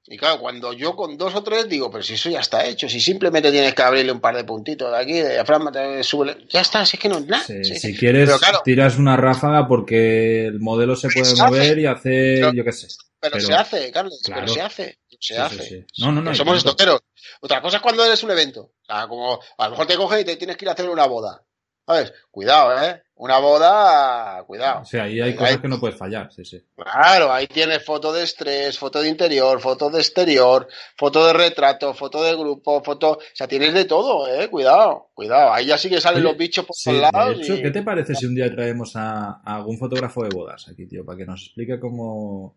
Y 0.09 0.17
claro, 0.17 0.39
cuando 0.39 0.71
yo 0.71 0.95
con 0.95 1.17
dos 1.17 1.35
o 1.35 1.43
tres 1.43 1.67
digo, 1.67 1.91
pero 1.91 2.01
si 2.01 2.13
eso 2.13 2.29
ya 2.29 2.39
está 2.39 2.65
hecho, 2.65 2.87
si 2.87 3.01
simplemente 3.01 3.51
tienes 3.51 3.73
que 3.73 3.81
abrirle 3.81 4.13
un 4.13 4.21
par 4.21 4.37
de 4.37 4.45
puntitos 4.45 4.89
de 4.89 4.97
aquí, 4.97 5.13
de 5.13 5.33
diafragma, 5.33 5.69
te 5.69 6.01
ya 6.49 6.61
está, 6.61 6.85
si 6.85 6.95
es 6.95 7.01
que 7.01 7.09
no 7.09 7.17
es 7.17 7.25
nada. 7.25 7.43
Si 7.43 7.93
quieres, 7.97 8.29
claro. 8.37 8.61
tiras 8.63 8.97
una 8.97 9.17
ráfaga 9.17 9.67
porque 9.67 10.45
el 10.45 10.61
modelo 10.61 10.95
se 10.95 11.09
puede 11.09 11.25
Se 11.25 11.33
hace. 11.33 11.43
mover 11.43 11.79
y 11.79 11.85
hacer, 11.87 12.55
yo 12.55 12.63
qué 12.63 12.71
sé. 12.71 12.87
Pero, 13.19 13.33
Pero- 13.33 13.45
se 13.47 13.53
hace, 13.53 13.91
Carlos, 13.91 14.21
Claro. 14.23 14.41
pero 14.43 14.53
se 14.53 14.61
hace, 14.61 14.99
se 15.19 15.37
hace. 15.37 15.61
sí, 15.63 15.85
sí. 15.93 16.03
No, 16.03 16.11
no, 16.11 16.21
no, 16.21 16.33
somos 16.35 16.57
estoqueros. 16.57 17.01
Otra 17.41 17.61
cosa 17.61 17.77
es 17.77 17.83
cuando 17.83 18.03
eres 18.05 18.23
un 18.23 18.31
evento. 18.31 18.61
O 18.81 18.85
sea, 18.85 19.07
como 19.07 19.39
a 19.57 19.65
lo 19.65 19.71
mejor 19.71 19.87
te 19.87 19.95
coges 19.97 20.21
y 20.21 20.25
te 20.25 20.35
tienes 20.37 20.57
que 20.57 20.65
ir 20.65 20.69
a 20.69 20.73
hacer 20.73 20.89
una 20.89 21.05
boda. 21.07 21.43
¿Sabes? 21.85 22.11
Cuidado, 22.29 22.83
¿eh? 22.83 23.01
Una 23.15 23.37
boda, 23.39 24.43
cuidado. 24.45 24.81
O 24.81 24.85
sea, 24.85 25.03
ahí 25.03 25.21
hay 25.21 25.29
Ahí- 25.29 25.35
cosas 25.37 25.57
que 25.59 25.69
no 25.69 25.79
puedes 25.79 25.97
fallar, 25.97 26.29
sí, 26.33 26.43
sí. 26.43 26.61
Claro, 26.75 27.31
ahí 27.31 27.47
tienes 27.47 27.85
foto 27.85 28.11
de 28.11 28.23
estrés, 28.23 28.77
foto 28.77 28.99
de 29.01 29.07
interior, 29.07 29.61
foto 29.61 29.89
de 29.89 29.99
exterior, 29.99 30.67
foto 30.97 31.25
de 31.25 31.31
retrato, 31.31 31.93
foto 31.93 32.21
de 32.23 32.35
grupo, 32.35 32.83
foto... 32.83 33.11
O 33.11 33.19
sea, 33.33 33.47
tienes 33.47 33.73
de 33.73 33.85
todo, 33.85 34.27
¿eh? 34.27 34.49
Cuidado, 34.49 35.11
cuidado. 35.13 35.53
Ahí 35.53 35.67
ya 35.67 35.77
sí 35.77 35.89
que 35.89 36.01
salen 36.01 36.19
Oye, 36.19 36.27
los 36.29 36.37
bichos 36.37 36.65
por 36.65 36.75
Sí, 36.75 36.89
todos 36.89 36.95
de 36.97 37.01
lados. 37.17 37.39
hecho, 37.39 37.53
y- 37.55 37.61
¿qué 37.61 37.71
te 37.71 37.81
parece 37.83 38.15
si 38.15 38.25
un 38.25 38.35
día 38.35 38.51
traemos 38.51 38.93
a, 38.97 39.39
a 39.43 39.55
algún 39.55 39.77
fotógrafo 39.77 40.23
de 40.23 40.29
bodas 40.35 40.67
aquí, 40.67 40.85
tío? 40.87 41.05
Para 41.05 41.17
que 41.19 41.25
nos 41.25 41.41
explique 41.41 41.79
cómo, 41.79 42.53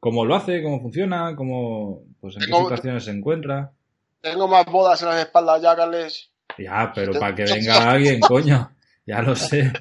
cómo 0.00 0.24
lo 0.24 0.34
hace, 0.34 0.62
cómo 0.62 0.80
funciona, 0.80 1.36
cómo, 1.36 2.02
pues 2.20 2.36
en 2.36 2.40
qué 2.40 2.46
situaciones 2.46 3.04
se 3.04 3.10
encuentra. 3.12 3.72
Tengo 4.20 4.48
más 4.48 4.66
bodas 4.66 5.00
en 5.02 5.08
las 5.08 5.20
espaldas 5.20 5.62
ya, 5.62 5.76
Carles. 5.76 6.30
Ya, 6.58 6.90
pero 6.94 7.12
para 7.18 7.34
que 7.34 7.44
venga 7.54 7.74
alguien, 7.90 8.20
coño, 8.20 8.72
ya 9.06 9.22
lo 9.22 9.36
sé. 9.36 9.72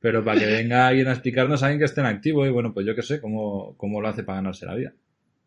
Pero 0.00 0.24
para 0.24 0.40
que 0.40 0.46
venga 0.46 0.86
alguien 0.88 1.08
a 1.08 1.12
explicarnos 1.12 1.62
a 1.62 1.66
alguien 1.66 1.78
que 1.78 1.84
esté 1.84 2.00
en 2.00 2.06
activo 2.06 2.44
y 2.46 2.50
bueno, 2.50 2.72
pues 2.72 2.86
yo 2.86 2.94
qué 2.94 3.02
sé, 3.02 3.20
cómo, 3.20 3.74
cómo 3.76 4.00
lo 4.00 4.08
hace 4.08 4.24
para 4.24 4.36
ganarse 4.36 4.66
la 4.66 4.74
vida. 4.74 4.92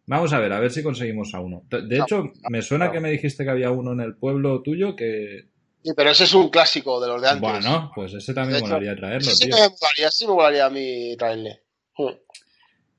Vamos 0.05 0.33
a 0.33 0.39
ver, 0.39 0.51
a 0.53 0.59
ver 0.59 0.71
si 0.71 0.83
conseguimos 0.83 1.33
a 1.33 1.39
uno. 1.39 1.63
De 1.69 1.81
de 1.81 1.99
hecho, 1.99 2.31
me 2.49 2.61
suena 2.61 2.91
que 2.91 2.99
me 2.99 3.09
dijiste 3.09 3.43
que 3.43 3.49
había 3.49 3.71
uno 3.71 3.93
en 3.93 4.01
el 4.01 4.15
pueblo 4.15 4.61
tuyo 4.61 4.95
que... 4.95 5.45
Sí, 5.81 5.91
pero 5.95 6.11
ese 6.11 6.25
es 6.25 6.33
un 6.33 6.49
clásico 6.49 7.01
de 7.01 7.07
los 7.07 7.21
de 7.21 7.29
antes. 7.29 7.41
Bueno, 7.41 7.91
pues 7.95 8.13
ese 8.13 8.33
también 8.33 8.57
hecho, 8.59 8.67
molaría 8.67 8.95
traerlo, 8.95 9.31
sí 9.31 9.45
tío. 9.47 9.55
que 9.55 9.61
me 9.61 9.69
molaría, 9.69 10.11
sí 10.11 10.27
me 10.27 10.33
molaría 10.33 10.65
a 10.65 10.69
mí 10.69 11.15
traerle. 11.17 11.61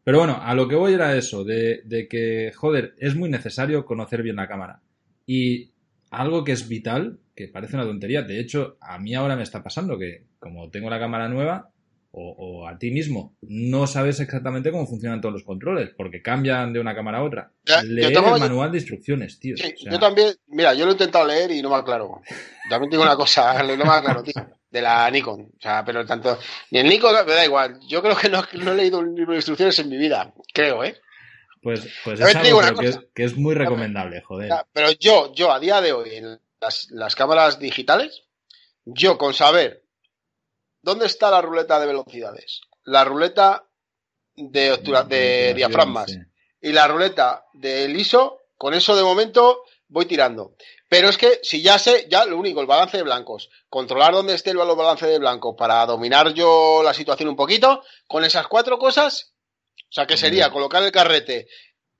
Pero 0.05 0.19
bueno, 0.19 0.39
a 0.43 0.55
lo 0.55 0.69
que 0.69 0.77
voy 0.77 0.93
era 0.93 1.17
eso, 1.17 1.45
de, 1.45 1.81
de 1.85 2.07
que, 2.09 2.53
joder, 2.55 2.95
es 2.99 3.17
muy 3.17 3.31
necesario 3.31 3.85
conocer 3.87 4.23
bien 4.23 4.37
la 4.37 4.47
cámara. 4.49 4.81
Y 5.27 5.73
algo 6.11 6.45
que 6.45 6.53
es 6.53 6.69
vital, 6.69 7.19
que 7.35 7.49
parece 7.49 7.77
una 7.77 7.87
tontería, 7.87 8.23
de 8.23 8.39
hecho, 8.39 8.77
a 8.81 8.99
mí 8.99 9.15
ahora 9.15 9.35
me 9.37 9.43
está 9.43 9.63
pasando 9.63 9.99
que 9.99 10.25
como 10.39 10.71
tengo 10.71 10.91
la 10.91 11.01
cámara 11.01 11.29
nueva, 11.29 11.71
o, 12.17 12.31
o 12.39 12.69
a 12.69 12.79
ti 12.79 12.93
mismo, 12.93 13.35
no 13.43 13.89
sabes 13.89 14.21
exactamente 14.21 14.71
cómo 14.71 14.87
funcionan 14.87 15.21
todos 15.21 15.33
los 15.33 15.43
controles, 15.43 15.91
porque 15.97 16.23
cambian 16.23 16.73
de 16.73 16.79
una 16.79 16.95
cámara 16.95 17.19
a 17.19 17.23
otra. 17.25 17.51
Ya, 17.65 17.81
yo 17.83 17.89
Leer 17.89 18.13
tengo- 18.13 18.35
el 18.35 18.41
manual 18.41 18.71
de 18.71 18.79
instrucciones, 18.79 19.41
tío. 19.41 19.57
Sí, 19.57 19.73
O 19.75 19.77
sea, 19.83 19.93
yo 19.93 19.99
también, 19.99 20.29
mira, 20.47 20.75
yo 20.75 20.85
lo 20.85 20.93
he 20.93 20.95
intentado 20.95 21.27
leer 21.27 21.51
y 21.51 21.61
no 21.61 21.71
me 21.71 21.77
aclaro. 21.77 22.21
También 22.71 22.91
digo 22.91 23.03
una 23.03 23.17
cosa, 23.17 23.55
no 23.65 23.85
me 23.85 23.91
aclaro, 23.91 24.23
tío, 24.23 24.35
de 24.75 24.83
la 24.83 25.09
Nikon. 25.09 25.53
O 25.57 25.61
sea, 25.63 25.85
pero 25.85 26.05
tanto, 26.05 26.37
ni 26.73 26.81
el 26.81 26.89
Nikon, 26.89 27.15
me 27.25 27.33
da 27.33 27.45
igual. 27.45 27.79
Yo 27.87 28.03
creo 28.03 28.17
que 28.17 28.29
no, 28.29 28.45
no 28.55 28.73
he 28.73 28.75
leído 28.75 28.99
un 28.99 29.15
libro 29.15 29.31
de 29.33 29.39
instrucciones 29.39 29.79
en 29.79 29.89
mi 29.89 29.97
vida, 29.97 30.35
creo, 30.53 30.83
¿eh? 30.83 31.01
Pues, 31.63 31.87
pues 32.03 32.19
es 32.21 32.35
algo 32.35 32.61
que, 32.61 32.87
es, 32.89 32.97
cosa. 32.97 33.07
que 33.15 33.25
es 33.25 33.37
muy 33.37 33.55
recomendable, 33.55 34.21
joder. 34.23 34.51
Pero 34.73 34.91
yo, 34.91 35.33
yo 35.33 35.53
a 35.53 35.61
día 35.61 35.81
de 35.81 35.93
hoy, 35.93 36.17
en 36.17 36.41
las, 36.61 36.91
las 36.91 37.15
cámaras 37.15 37.59
digitales, 37.61 38.25
yo 38.85 39.17
con 39.17 39.33
saber 39.33 39.85
dónde 40.83 41.07
está 41.07 41.31
la 41.31 41.41
ruleta 41.41 41.79
de 41.81 41.87
velocidades, 41.87 42.61
la 42.83 43.05
ruleta 43.05 43.65
de, 44.37 44.73
obtura- 44.73 45.05
de 45.05 45.55
diafragmas 45.55 46.11
Sí. 46.11 46.19
y 46.63 46.73
la 46.73 46.89
ruleta 46.89 47.47
del 47.55 47.97
ISO, 47.99 48.41
con 48.59 48.75
eso 48.75 48.95
de 48.97 49.03
momento 49.05 49.63
voy 49.95 50.05
tirando. 50.07 50.55
Pero 50.89 51.09
es 51.09 51.17
que 51.17 51.41
si 51.43 51.63
ya 51.63 51.79
sé, 51.79 52.07
ya 52.11 52.27
lo 52.27 52.37
único, 52.37 52.61
el 52.61 52.67
balance 52.67 52.97
de 52.97 53.03
blancos, 53.05 53.49
controlar 53.71 54.13
dónde 54.13 54.35
esté 54.35 54.51
el 54.51 54.59
balance 54.59 55.07
de 55.07 55.19
blancos 55.19 55.55
para 55.57 55.87
dominar 55.87 56.35
yo 56.35 56.83
la 56.85 56.93
situación 56.93 57.29
un 57.31 57.37
poquito, 57.37 57.83
con 58.07 58.25
esas 58.25 58.47
cuatro 58.49 58.79
cosas, 58.79 59.33
o 59.77 59.93
sea 59.93 60.07
que 60.07 60.17
sería 60.17 60.51
colocar 60.51 60.83
el 60.83 60.93
carrete 60.93 61.47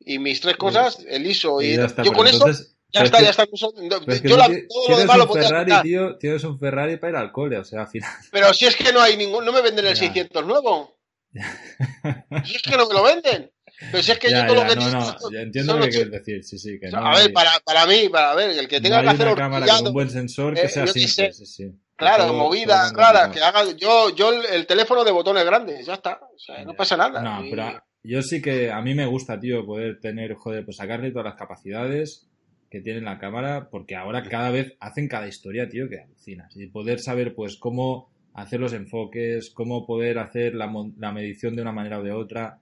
y 0.01 0.19
mis 0.19 0.41
tres 0.41 0.57
cosas, 0.57 0.99
el 1.09 1.27
ISO 1.27 1.63
y, 1.63 1.67
Y 1.73 1.77
ya 1.77 1.85
está, 1.87 2.03
yo 2.03 2.13
con 2.13 2.27
eso 2.27 2.47
ya 2.93 3.03
está, 3.05 3.19
que- 3.19 3.25
ya 3.25 3.31
está. 3.31 3.43
es 3.45 4.21
que 4.21 4.29
yo 4.29 4.37
la- 4.37 4.47
todo 4.69 4.89
lo 4.89 4.99
demás 4.99 5.17
lo 5.17 5.23
un 5.23 5.29
podría 5.29 5.49
Ferrari, 5.49 5.73
tío, 5.83 6.19
tienes 6.19 6.45
un 6.45 6.59
Ferrari 6.59 6.97
para 6.97 7.11
ir 7.11 7.17
al 7.17 7.33
cole, 7.33 7.59
o 7.59 7.65
sea, 7.65 7.83
al 7.83 7.89
final... 7.89 8.11
Pero 8.33 8.53
si 8.53 8.67
es 8.67 8.77
que 8.77 8.93
no 8.93 9.01
hay 9.01 9.17
ningún, 9.17 9.45
no 9.45 9.53
me 9.53 9.63
venden 9.63 9.87
el 9.87 9.95
Ya. 9.95 10.01
600 10.01 10.45
nuevo. 10.45 10.99
Si 12.45 12.57
es 12.57 12.63
que 12.63 12.77
no 12.77 12.87
me 12.87 12.95
lo 12.95 13.03
venden. 13.03 13.51
Pero 13.91 14.03
si 14.03 14.13
es 14.13 14.19
que 14.19 14.31
Ya, 14.31 14.41
yo 14.47 14.47
todo 14.55 14.57
ya, 14.57 14.63
lo 14.63 14.69
que 14.69 15.31
no, 15.31 15.39
entiendo 15.41 15.77
lo 15.77 15.85
que 15.85 15.91
quieres 15.91 16.11
decir, 16.13 16.45
sí, 16.45 16.59
sí, 16.59 16.79
que 16.79 16.87
o 16.87 16.91
sea, 16.91 17.01
no 17.01 17.07
a 17.09 17.19
ver, 17.19 17.33
para, 17.33 17.51
para 17.65 17.87
mí, 17.87 18.09
para 18.09 18.35
ver, 18.35 18.51
el 18.51 18.69
que 18.69 18.81
tenga 18.81 18.99
no 18.99 19.03
que 19.03 19.09
hacer 19.11 19.27
una 19.27 19.37
cámara 19.37 19.67
con 19.67 19.87
un 19.89 19.93
buen 19.93 20.11
sensor 20.11 20.55
que 20.55 20.63
eh, 20.63 20.69
sea 20.69 20.87
simple, 20.87 21.09
sé. 21.09 21.33
sí, 21.33 21.47
sí. 21.47 21.73
Claro, 21.97 22.25
Todo- 22.27 22.35
movidas 22.35 22.93
todo 22.93 23.03
complicado. 23.05 23.33
que 23.33 23.41
haga 23.41 23.73
yo, 23.77 24.15
yo 24.15 24.33
el, 24.33 24.45
el 24.55 24.67
teléfono 24.67 25.05
de 25.05 25.13
botones 25.13 25.45
grandes, 25.45 25.87
ya 25.87 25.95
está. 25.95 26.21
O 26.35 26.39
sea, 26.39 26.65
no 26.65 26.75
pasa 26.75 26.97
nada. 26.97 27.21
No, 27.23 27.45
Y- 27.47 27.51
pero 27.51 27.83
yo 28.03 28.23
sí 28.23 28.41
que 28.43 28.71
a 28.71 28.81
mí 28.81 28.95
me 28.95 29.07
gusta, 29.07 29.39
tío, 29.39 29.65
poder 29.67 30.01
tener, 30.01 30.35
joder, 30.35 30.65
pues 30.65 30.77
sacarle 30.77 31.11
todas 31.11 31.27
las 31.27 31.37
capacidades 31.37 32.27
que 32.71 32.81
tiene 32.81 33.01
la 33.01 33.19
cámara, 33.19 33.69
porque 33.71 33.95
ahora 33.95 34.23
cada 34.29 34.51
vez 34.51 34.75
hacen 34.81 35.07
cada 35.09 35.29
historia, 35.29 35.69
tío, 35.69 35.89
que 35.89 36.01
alucinas. 36.01 36.57
Y 36.57 36.67
poder 36.67 36.99
saber, 37.01 37.35
pues, 37.35 37.57
cómo 37.57 38.11
hacer 38.35 38.59
los 38.59 38.73
enfoques, 38.73 39.51
cómo 39.55 39.87
poder 39.87 40.19
hacer 40.19 40.55
la, 40.57 40.73
la 40.99 41.13
medición 41.13 41.55
de 41.55 41.63
una 41.63 41.71
manera 41.73 42.01
o 42.01 42.03
de 42.03 42.11
otra. 42.11 42.59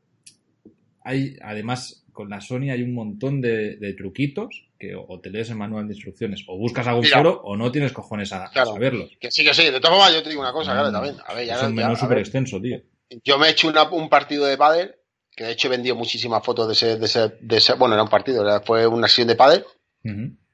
Hay, 1.04 1.36
además, 1.42 2.04
con 2.12 2.28
la 2.30 2.40
Sony 2.40 2.70
hay 2.70 2.82
un 2.82 2.94
montón 2.94 3.40
de, 3.40 3.76
de 3.76 3.94
truquitos 3.94 4.68
que 4.78 4.94
o, 4.94 5.04
o 5.08 5.20
te 5.20 5.30
lees 5.30 5.48
el 5.50 5.56
manual 5.56 5.86
de 5.88 5.94
instrucciones 5.94 6.44
o 6.48 6.56
buscas 6.58 6.86
algún 6.86 7.04
Mira. 7.04 7.18
foro 7.18 7.40
o 7.44 7.56
no 7.56 7.70
tienes 7.72 7.92
cojones 7.92 8.32
a, 8.32 8.46
a 8.46 8.50
Claro. 8.50 8.72
saberlos. 8.74 9.10
Que 9.20 9.30
sí, 9.30 9.44
que 9.44 9.54
sí. 9.54 9.64
De 9.64 9.80
todas 9.80 9.96
formas, 9.96 10.12
yo 10.14 10.22
te 10.22 10.28
digo 10.30 10.40
una 10.42 10.52
cosa, 10.52 10.72
claro, 10.72 10.92
también. 10.92 11.16
A 11.26 11.34
ver, 11.34 11.46
ya, 11.46 11.56
es 11.56 11.62
un 11.62 11.74
menú 11.74 11.96
súper 11.96 12.18
extenso, 12.18 12.60
tío. 12.60 12.80
yo 13.24 13.38
me 13.38 13.46
he 13.48 13.50
hecho 13.50 13.68
una- 13.68 13.90
un 13.90 14.08
partido 14.08 14.44
de 14.46 14.56
pádel, 14.56 14.94
que 15.34 15.44
de 15.44 15.52
hecho 15.52 15.68
he 15.68 15.70
vendido 15.70 15.94
muchísimas 15.96 16.44
fotos 16.44 16.66
de 16.66 16.72
ese, 16.74 16.96
de 16.98 17.06
ese, 17.06 17.28
de 17.40 17.56
ese- 17.56 17.74
bueno, 17.74 17.94
era 17.94 18.02
un 18.02 18.08
partido, 18.10 18.42
era- 18.42 18.60
fue 18.60 18.86
una 18.86 19.08
sesión 19.08 19.28
de 19.28 19.36
pádel, 19.36 19.64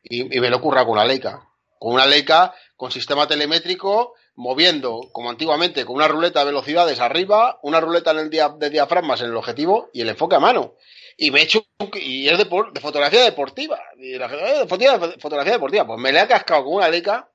y, 0.02 0.36
y 0.36 0.40
me 0.40 0.50
lo 0.50 0.56
ocurra 0.58 0.84
con 0.84 0.92
una 0.92 1.04
Leica. 1.04 1.42
Con 1.78 1.94
una 1.94 2.06
Leica 2.06 2.52
con 2.76 2.90
sistema 2.92 3.26
telemétrico, 3.26 4.14
moviendo, 4.38 5.00
como 5.10 5.30
antiguamente, 5.30 5.84
con 5.84 5.96
una 5.96 6.06
ruleta 6.06 6.38
de 6.40 6.46
velocidades 6.46 7.00
arriba, 7.00 7.58
una 7.62 7.80
ruleta 7.80 8.12
en 8.12 8.18
el 8.18 8.30
dia- 8.30 8.54
de 8.56 8.70
diafragmas 8.70 9.20
en 9.20 9.26
el 9.30 9.36
objetivo 9.36 9.90
y 9.92 10.00
el 10.02 10.08
enfoque 10.10 10.36
a 10.36 10.40
mano. 10.40 10.74
Y 11.16 11.32
me 11.32 11.40
he 11.40 11.42
hecho, 11.42 11.64
un- 11.80 11.90
y 12.00 12.28
es 12.28 12.38
de, 12.38 12.44
de 12.44 12.80
fotografía 12.80 13.24
deportiva. 13.24 13.80
Y 13.98 14.16
la- 14.16 14.26
eh, 14.26 14.66
fotografía, 14.68 15.18
fotografía 15.18 15.52
deportiva. 15.54 15.84
Pues 15.88 15.98
me 16.00 16.12
la 16.12 16.22
he 16.22 16.28
cascado 16.28 16.64
con 16.64 16.74
una 16.74 16.88
Leica 16.88 17.28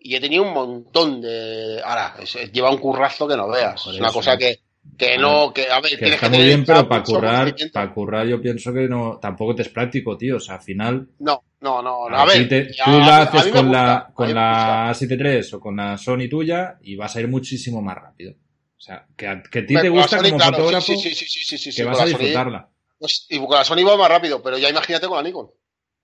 y 0.00 0.16
he 0.16 0.20
tenido 0.20 0.42
un 0.44 0.54
montón 0.54 1.20
de. 1.20 1.82
Ahora, 1.84 2.14
es- 2.22 2.50
lleva 2.50 2.70
un 2.70 2.78
currazo 2.78 3.28
que 3.28 3.36
no 3.36 3.48
veas. 3.50 3.86
Es 3.86 3.98
una 3.98 4.10
cosa 4.10 4.38
que, 4.38 4.60
que 4.96 5.18
no, 5.18 5.52
que 5.52 5.68
a 5.70 5.80
ver, 5.82 5.90
Que 5.90 5.96
tienes 5.98 6.14
está 6.14 6.30
que 6.30 6.36
muy 6.38 6.46
bien, 6.46 6.64
pero 6.64 6.88
para 6.88 7.02
currar, 7.02 7.54
para 7.74 7.92
currar 7.92 8.26
yo 8.26 8.40
pienso 8.40 8.72
que 8.72 8.88
no, 8.88 9.18
tampoco 9.20 9.54
te 9.54 9.62
es 9.62 9.68
práctico, 9.68 10.16
tío. 10.16 10.36
O 10.36 10.40
sea, 10.40 10.54
al 10.54 10.62
final, 10.62 11.08
No, 11.18 11.42
no, 11.62 11.80
no, 11.82 12.08
no. 12.10 12.16
a 12.16 12.24
ver, 12.26 12.48
te- 12.48 12.64
tú 12.66 12.90
a 12.90 12.98
la 12.98 13.16
a 13.18 13.22
haces 13.22 13.52
con 13.52 13.66
gusta, 13.66 13.84
la, 13.86 14.10
con 14.14 14.34
la 14.34 14.86
gusta. 14.88 14.94
73 14.94 15.54
o 15.54 15.60
con 15.60 15.76
la 15.76 15.96
Sony 15.96 16.28
tuya 16.28 16.78
y 16.82 16.96
vas 16.96 17.14
a 17.16 17.20
ir 17.20 17.28
muchísimo 17.28 17.80
más 17.80 17.96
rápido. 17.96 18.32
O 18.32 18.80
sea, 18.84 19.06
que 19.16 19.28
a, 19.28 19.42
que 19.42 19.60
a 19.60 19.66
ti 19.66 19.74
te 19.74 19.74
con 19.74 19.84
la 19.84 19.90
gusta 20.02 20.16
Sony, 20.18 20.24
como 20.24 20.36
claro, 20.38 20.56
fotógrafo 20.56 20.92
sí, 20.96 21.72
que 21.76 21.84
vas 21.84 21.96
con 21.96 22.02
a 22.02 22.06
la 22.06 22.10
Sony, 22.12 22.18
disfrutarla. 22.18 22.68
pues, 22.98 23.26
y 23.30 23.38
con 23.38 23.50
la 23.56 23.64
Sony 23.64 23.84
va 23.86 23.96
más 23.96 24.08
rápido, 24.08 24.42
pero 24.42 24.58
ya 24.58 24.68
imagínate 24.68 25.06
con 25.06 25.16
la 25.16 25.22
Nikon. 25.22 25.50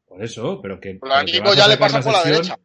Por 0.06 0.22
eso, 0.24 0.60
pero 0.62 0.80
que. 0.80 0.94
Pero 0.94 1.12
al 1.12 1.20
pero 1.20 1.26
que 1.26 1.30
equipo 1.32 1.48
vas 1.50 1.58
a 1.58 1.60
ya 1.62 1.68
le 1.68 1.76
pasa 1.76 2.00
por 2.00 2.12
la 2.12 2.22
derecha. 2.24 2.56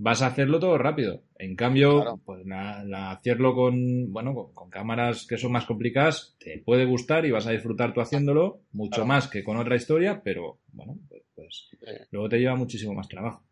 Vas 0.00 0.22
a 0.22 0.26
hacerlo 0.28 0.60
todo 0.60 0.78
rápido. 0.78 1.24
En 1.40 1.56
cambio, 1.56 1.96
Claro. 2.02 2.20
pues 2.24 2.46
la- 2.46 2.84
la- 2.84 3.10
hacerlo 3.10 3.54
con, 3.54 4.12
bueno, 4.12 4.32
con, 4.32 4.54
con 4.54 4.70
cámaras 4.70 5.26
que 5.26 5.36
son 5.36 5.50
más 5.52 5.64
complicadas, 5.66 6.36
te 6.38 6.62
puede 6.64 6.84
gustar 6.86 7.26
y 7.26 7.32
vas 7.32 7.46
a 7.48 7.50
disfrutar 7.50 7.92
tú 7.92 8.00
haciéndolo 8.00 8.60
mucho 8.72 8.90
Claro. 9.02 9.06
más 9.06 9.26
que 9.28 9.42
con 9.42 9.56
otra 9.56 9.74
historia, 9.76 10.20
pero 10.24 10.60
bueno, 10.72 10.96
luego 12.10 12.28
te 12.28 12.38
lleva 12.38 12.56
muchísimo 12.56 12.94
más 12.94 13.08
trabajo. 13.08 13.44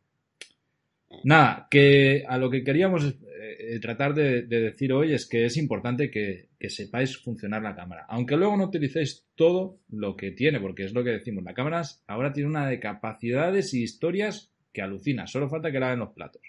Nada, 1.25 1.69
que 1.71 2.25
a 2.27 2.37
lo 2.37 2.51
que 2.51 2.65
queríamos 2.65 3.05
eh, 3.05 3.17
eh, 3.59 3.81
tratar 3.81 4.13
de, 4.13 4.43
de 4.43 4.61
decir 4.61 4.93
hoy 4.93 5.15
es 5.15 5.27
que 5.27 5.45
es 5.45 5.57
importante 5.57 6.11
que, 6.11 6.49
que 6.59 6.69
sepáis 6.69 7.17
funcionar 7.17 7.63
la 7.63 7.75
cámara. 7.75 8.07
Aunque 8.09 8.37
luego 8.37 8.57
no 8.57 8.65
utilicéis 8.65 9.25
todo 9.35 9.79
lo 9.91 10.17
que 10.17 10.33
tiene, 10.33 10.61
porque 10.61 10.85
es 10.85 10.93
lo 10.93 11.05
que 11.05 11.11
decimos, 11.11 11.45
la 11.45 11.55
cámara 11.55 11.83
ahora 12.07 12.33
tiene 12.33 12.51
una 12.51 12.69
de 12.69 12.81
capacidades 12.81 13.73
y 13.75 13.83
historias 13.83 14.51
que 14.73 14.83
alucina. 14.83 15.27
Solo 15.27 15.49
falta 15.49 15.71
que 15.71 15.81
la 15.81 15.87
hagan 15.87 16.01
los 16.01 16.13
platos. 16.13 16.43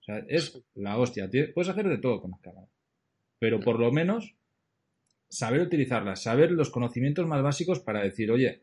O 0.00 0.04
sea, 0.04 0.24
es 0.28 0.60
la 0.74 0.98
hostia. 0.98 1.30
Puedes 1.54 1.68
hacer 1.68 1.88
de 1.88 1.98
todo 1.98 2.20
con 2.20 2.32
las 2.32 2.40
cámaras. 2.40 2.70
Pero 3.38 3.60
por 3.60 3.78
lo 3.78 3.92
menos 3.92 4.34
saber 5.28 5.60
utilizarlas, 5.60 6.22
saber 6.22 6.50
los 6.50 6.70
conocimientos 6.70 7.26
más 7.26 7.42
básicos 7.42 7.80
para 7.80 8.02
decir, 8.02 8.30
oye, 8.30 8.62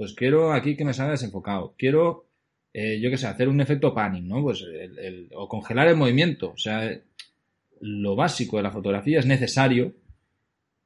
pues 0.00 0.14
quiero 0.14 0.54
aquí 0.54 0.76
que 0.78 0.84
me 0.86 0.94
salga 0.94 1.12
desenfocado. 1.12 1.74
Quiero, 1.76 2.26
eh, 2.72 2.98
yo 3.02 3.10
qué 3.10 3.18
sé, 3.18 3.26
hacer 3.26 3.50
un 3.50 3.60
efecto 3.60 3.92
panning, 3.92 4.26
¿no? 4.26 4.42
Pues 4.42 4.62
el- 4.62 4.98
el- 4.98 5.28
o 5.34 5.46
congelar 5.46 5.88
el 5.88 5.96
movimiento. 5.96 6.52
O 6.52 6.56
sea, 6.56 6.90
lo 7.80 8.16
básico 8.16 8.56
de 8.56 8.62
la 8.62 8.70
fotografía 8.70 9.18
es 9.18 9.26
necesario 9.26 9.92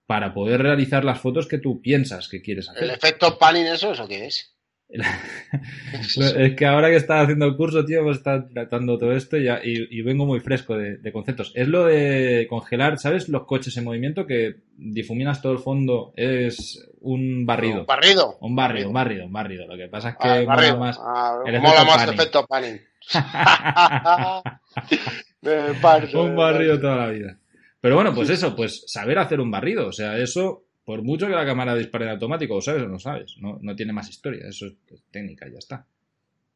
para 0.07 0.35
poder 0.35 0.63
realizar 0.63 1.05
las 1.05 1.21
fotos 1.21 1.47
que 1.47 1.59
tú 1.59 1.81
piensas 1.81 2.29
que 2.29 2.43
quieres 2.43 2.69
hacer. 2.69 2.83
¿El 2.83 2.91
efecto 2.91 3.39
panning 3.39 3.67
eso, 3.67 3.93
eso 3.93 4.09
qué 4.09 4.27
es? 4.27 4.54
Es 6.37 6.55
que 6.57 6.67
ahora 6.67 6.89
que 6.91 6.97
estaba 6.97 7.23
haciendo 7.23 7.47
el 7.47 7.57
curso, 7.57 7.85
tío, 7.85 8.01
hemos 8.01 8.19
estado 8.19 8.47
tratando 8.53 8.99
todo 8.99 9.13
esto 9.13 9.37
y, 9.37 9.49
y- 9.49 9.89
y 9.91 10.03
vengo 10.03 10.27
muy 10.27 10.41
fresco 10.41 10.77
de, 10.77 10.99
de 10.99 11.13
conceptos. 11.13 11.53
Es 11.55 11.69
lo 11.69 11.87
de 11.87 12.47
congelar, 12.49 12.99
¿sabes? 12.99 13.29
Los 13.29 13.45
coches 13.45 13.77
en 13.77 13.85
movimiento 13.85 14.27
que 14.27 14.57
difuminas 14.77 15.41
todo 15.43 15.53
el 15.53 15.59
fondo. 15.59 16.13
Es 16.17 16.89
un 17.01 17.45
barrido. 17.47 17.85
Barrido. 17.87 18.37
Un 18.41 18.55
barrido, 18.55 18.89
un 18.89 18.95
barrido, 18.95 19.27
un 19.27 19.33
barrido. 19.33 19.67
Lo 19.67 19.77
que 19.77 19.89
pasa 19.89 20.11
es 20.11 20.17
que 20.17 20.29
Ah, 20.29 20.35
mola 20.43 20.47
barrido. 20.55 20.79
más. 20.79 20.99
Ah, 21.01 21.39
el 21.47 21.61
mola 21.61 21.75
efecto 21.75 21.87
más 21.93 22.05
el 22.09 22.15
efecto 22.15 22.47
panning. 22.47 22.81
Un 26.15 26.37
barrido 26.37 26.81
toda 26.81 26.97
la 26.97 27.09
vida. 27.09 27.39
Pero 27.81 27.97
bueno, 27.97 28.15
pues 28.15 28.31
eso, 28.31 28.57
pues 28.57 28.85
saber 28.87 29.19
hacer 29.19 29.41
un 29.41 29.51
barrido. 29.51 29.89
O 29.89 29.93
sea, 29.93 30.17
eso, 30.19 30.65
por 30.85 31.03
mucho 31.03 31.27
que 31.27 31.33
la 31.33 31.47
cámara 31.47 31.75
dispare 31.75 32.05
en 32.05 32.13
automático, 32.13 32.57
o 32.57 32.61
sabes 32.61 32.83
o 32.83 32.89
no 32.89 32.99
sabes. 32.99 33.37
No, 33.39 33.59
no 33.61 33.75
tiene 33.75 33.93
más 33.93 34.09
historia. 34.09 34.47
Eso 34.47 34.67
es 34.67 34.75
técnica, 35.11 35.49
ya 35.49 35.59
está. 35.59 35.87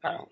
Claro. 0.01 0.29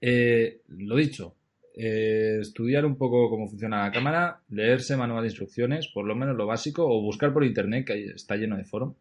Eh, 0.00 0.60
lo 0.68 0.96
dicho, 0.96 1.34
eh, 1.74 2.38
estudiar 2.40 2.84
un 2.84 2.96
poco 2.96 3.30
cómo 3.30 3.48
funciona 3.48 3.82
la 3.84 3.92
cámara, 3.92 4.40
leerse 4.50 4.96
manual 4.96 5.22
de 5.22 5.28
instrucciones, 5.28 5.88
por 5.88 6.04
lo 6.06 6.14
menos 6.14 6.36
lo 6.36 6.46
básico, 6.46 6.84
o 6.86 7.00
buscar 7.00 7.32
por 7.32 7.44
internet, 7.44 7.86
que 7.86 8.04
está 8.06 8.36
lleno 8.36 8.56
de 8.56 8.64
foros, 8.64 8.94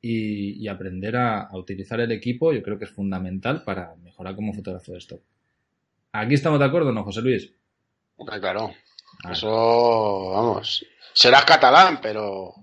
y, 0.00 0.62
y 0.62 0.68
aprender 0.68 1.16
a, 1.16 1.42
a 1.42 1.56
utilizar 1.56 2.00
el 2.00 2.12
equipo, 2.12 2.52
yo 2.52 2.62
creo 2.62 2.78
que 2.78 2.84
es 2.84 2.90
fundamental 2.90 3.64
para 3.64 3.94
mejorar 3.96 4.36
como 4.36 4.52
fotógrafo 4.52 4.92
de 4.92 4.98
stock. 4.98 5.22
¿Aquí 6.12 6.34
estamos 6.34 6.58
de 6.58 6.64
acuerdo, 6.66 6.92
no, 6.92 7.04
José 7.04 7.22
Luis? 7.22 7.52
Claro. 8.40 8.72
Ah, 9.24 9.32
Eso, 9.32 10.30
vamos. 10.30 10.86
Serás 11.12 11.44
catalán, 11.44 11.98
pero 12.00 12.54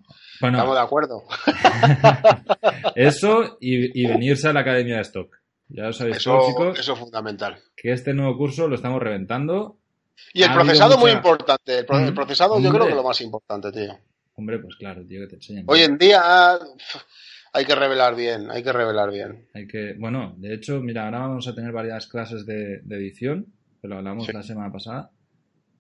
bueno, 0.51 0.57
estamos 0.57 0.75
de 0.75 0.81
acuerdo. 0.81 1.23
eso 2.95 3.57
y, 3.59 4.01
y 4.01 4.07
venirse 4.07 4.47
a 4.47 4.53
la 4.53 4.61
Academia 4.61 4.95
de 4.97 5.01
Stock. 5.01 5.35
Ya 5.69 5.83
lo 5.83 5.93
sabéis, 5.93 6.23
todos, 6.23 6.43
Eso, 6.43 6.51
chicos, 6.51 6.79
eso 6.79 6.93
es 6.93 6.99
fundamental. 6.99 7.57
que 7.75 7.91
este 7.91 8.13
nuevo 8.13 8.37
curso 8.37 8.67
lo 8.67 8.75
estamos 8.75 9.01
reventando. 9.01 9.77
Y 10.33 10.43
el 10.43 10.49
Ha 10.49 10.53
procesado 10.53 10.97
muy 10.97 11.05
mucha- 11.11 11.17
importante. 11.17 11.79
El, 11.79 11.85
pro- 11.85 11.97
el 11.99 12.11
Mm, 12.11 12.15
procesado 12.15 12.59
yo 12.59 12.69
creo 12.71 12.83
que 12.83 12.89
es 12.91 12.95
lo 12.95 13.03
más 13.03 13.19
importante, 13.21 13.71
tío. 13.71 13.97
Hombre, 14.35 14.59
pues 14.59 14.75
claro, 14.75 15.03
tío, 15.05 15.21
que 15.21 15.27
te 15.27 15.35
enseñan. 15.35 15.65
Hoy 15.67 15.81
en 15.81 15.97
día 15.97 16.21
hay 17.53 17.65
que 17.65 17.75
revelar 17.75 18.15
bien, 18.15 18.49
hay 18.51 18.63
que 18.63 18.71
revelar 18.73 19.11
bien. 19.11 19.47
Hay 19.53 19.67
que, 19.67 19.93
bueno, 19.97 20.33
de 20.37 20.53
hecho, 20.53 20.79
mira, 20.81 21.05
ahora 21.05 21.19
vamos 21.19 21.47
a 21.47 21.55
tener 21.55 21.71
varias 21.71 22.07
clases 22.07 22.45
de, 22.45 22.79
de 22.83 22.95
edición, 22.95 23.47
que 23.81 23.87
lo 23.87 23.97
hablamos 23.97 24.25
Sí. 24.27 24.31
la 24.33 24.43
semana 24.43 24.71
pasada, 24.71 25.11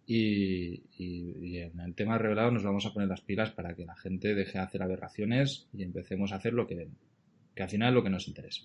y, 0.05 0.83
y- 0.97 1.37
y 1.41 1.57
en 1.59 1.79
el 1.79 1.95
tema 1.95 2.17
revelado 2.17 2.51
nos 2.51 2.63
vamos 2.63 2.85
a 2.85 2.93
poner 2.93 3.07
las 3.09 3.21
pilas 3.21 3.51
para 3.51 3.73
que 3.75 3.85
la 3.85 3.95
gente 3.95 4.35
deje 4.35 4.53
de 4.57 4.63
hacer 4.63 4.81
aberraciones 4.83 5.67
y 5.73 5.83
empecemos 5.83 6.31
a 6.31 6.35
hacer 6.35 6.53
lo 6.53 6.67
que, 6.67 6.89
que 7.55 7.63
al 7.63 7.69
final 7.69 7.89
es 7.89 7.95
lo 7.95 8.03
que 8.03 8.09
nos 8.09 8.27
interesa. 8.27 8.63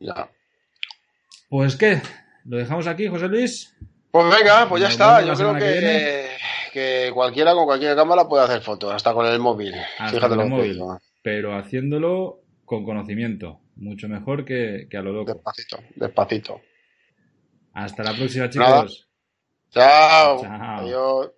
Ya. 0.00 0.30
Pues 1.48 1.76
qué, 1.76 2.00
lo 2.44 2.58
dejamos 2.58 2.86
aquí, 2.86 3.08
José 3.08 3.28
Luis. 3.28 3.74
Pues 4.10 4.26
venga, 4.38 4.68
pues 4.68 4.80
ya 4.82 4.86
Nos 4.88 4.92
está. 4.92 5.22
Yo 5.22 5.34
creo 5.34 5.54
que 5.54 5.60
que, 5.60 6.28
que 6.72 7.10
cualquiera 7.12 7.52
con 7.54 7.64
cualquier 7.66 7.96
cámara 7.96 8.28
puede 8.28 8.44
hacer 8.44 8.60
fotos, 8.62 8.92
hasta 8.92 9.12
con 9.14 9.26
el 9.26 9.38
móvil. 9.38 9.74
Hasta 9.98 10.08
Fíjate 10.16 10.28
con 10.36 10.40
el 10.40 10.44
que 10.46 10.50
móvil. 10.56 10.72
digo. 10.74 11.00
pero 11.22 11.56
haciéndolo 11.56 12.40
con 12.64 12.84
conocimiento, 12.84 13.60
mucho 13.76 14.08
mejor 14.08 14.44
que, 14.44 14.86
que 14.90 14.96
a 14.98 15.02
lo 15.02 15.12
loco. 15.12 15.32
Despacito, 15.34 15.78
despacito. 15.96 16.60
Hasta 17.72 18.02
la 18.02 18.14
próxima, 18.14 18.46
Nada. 18.56 18.86
Chao. 19.70 20.38
Chao. 20.38 20.78
Adiós. 20.80 21.37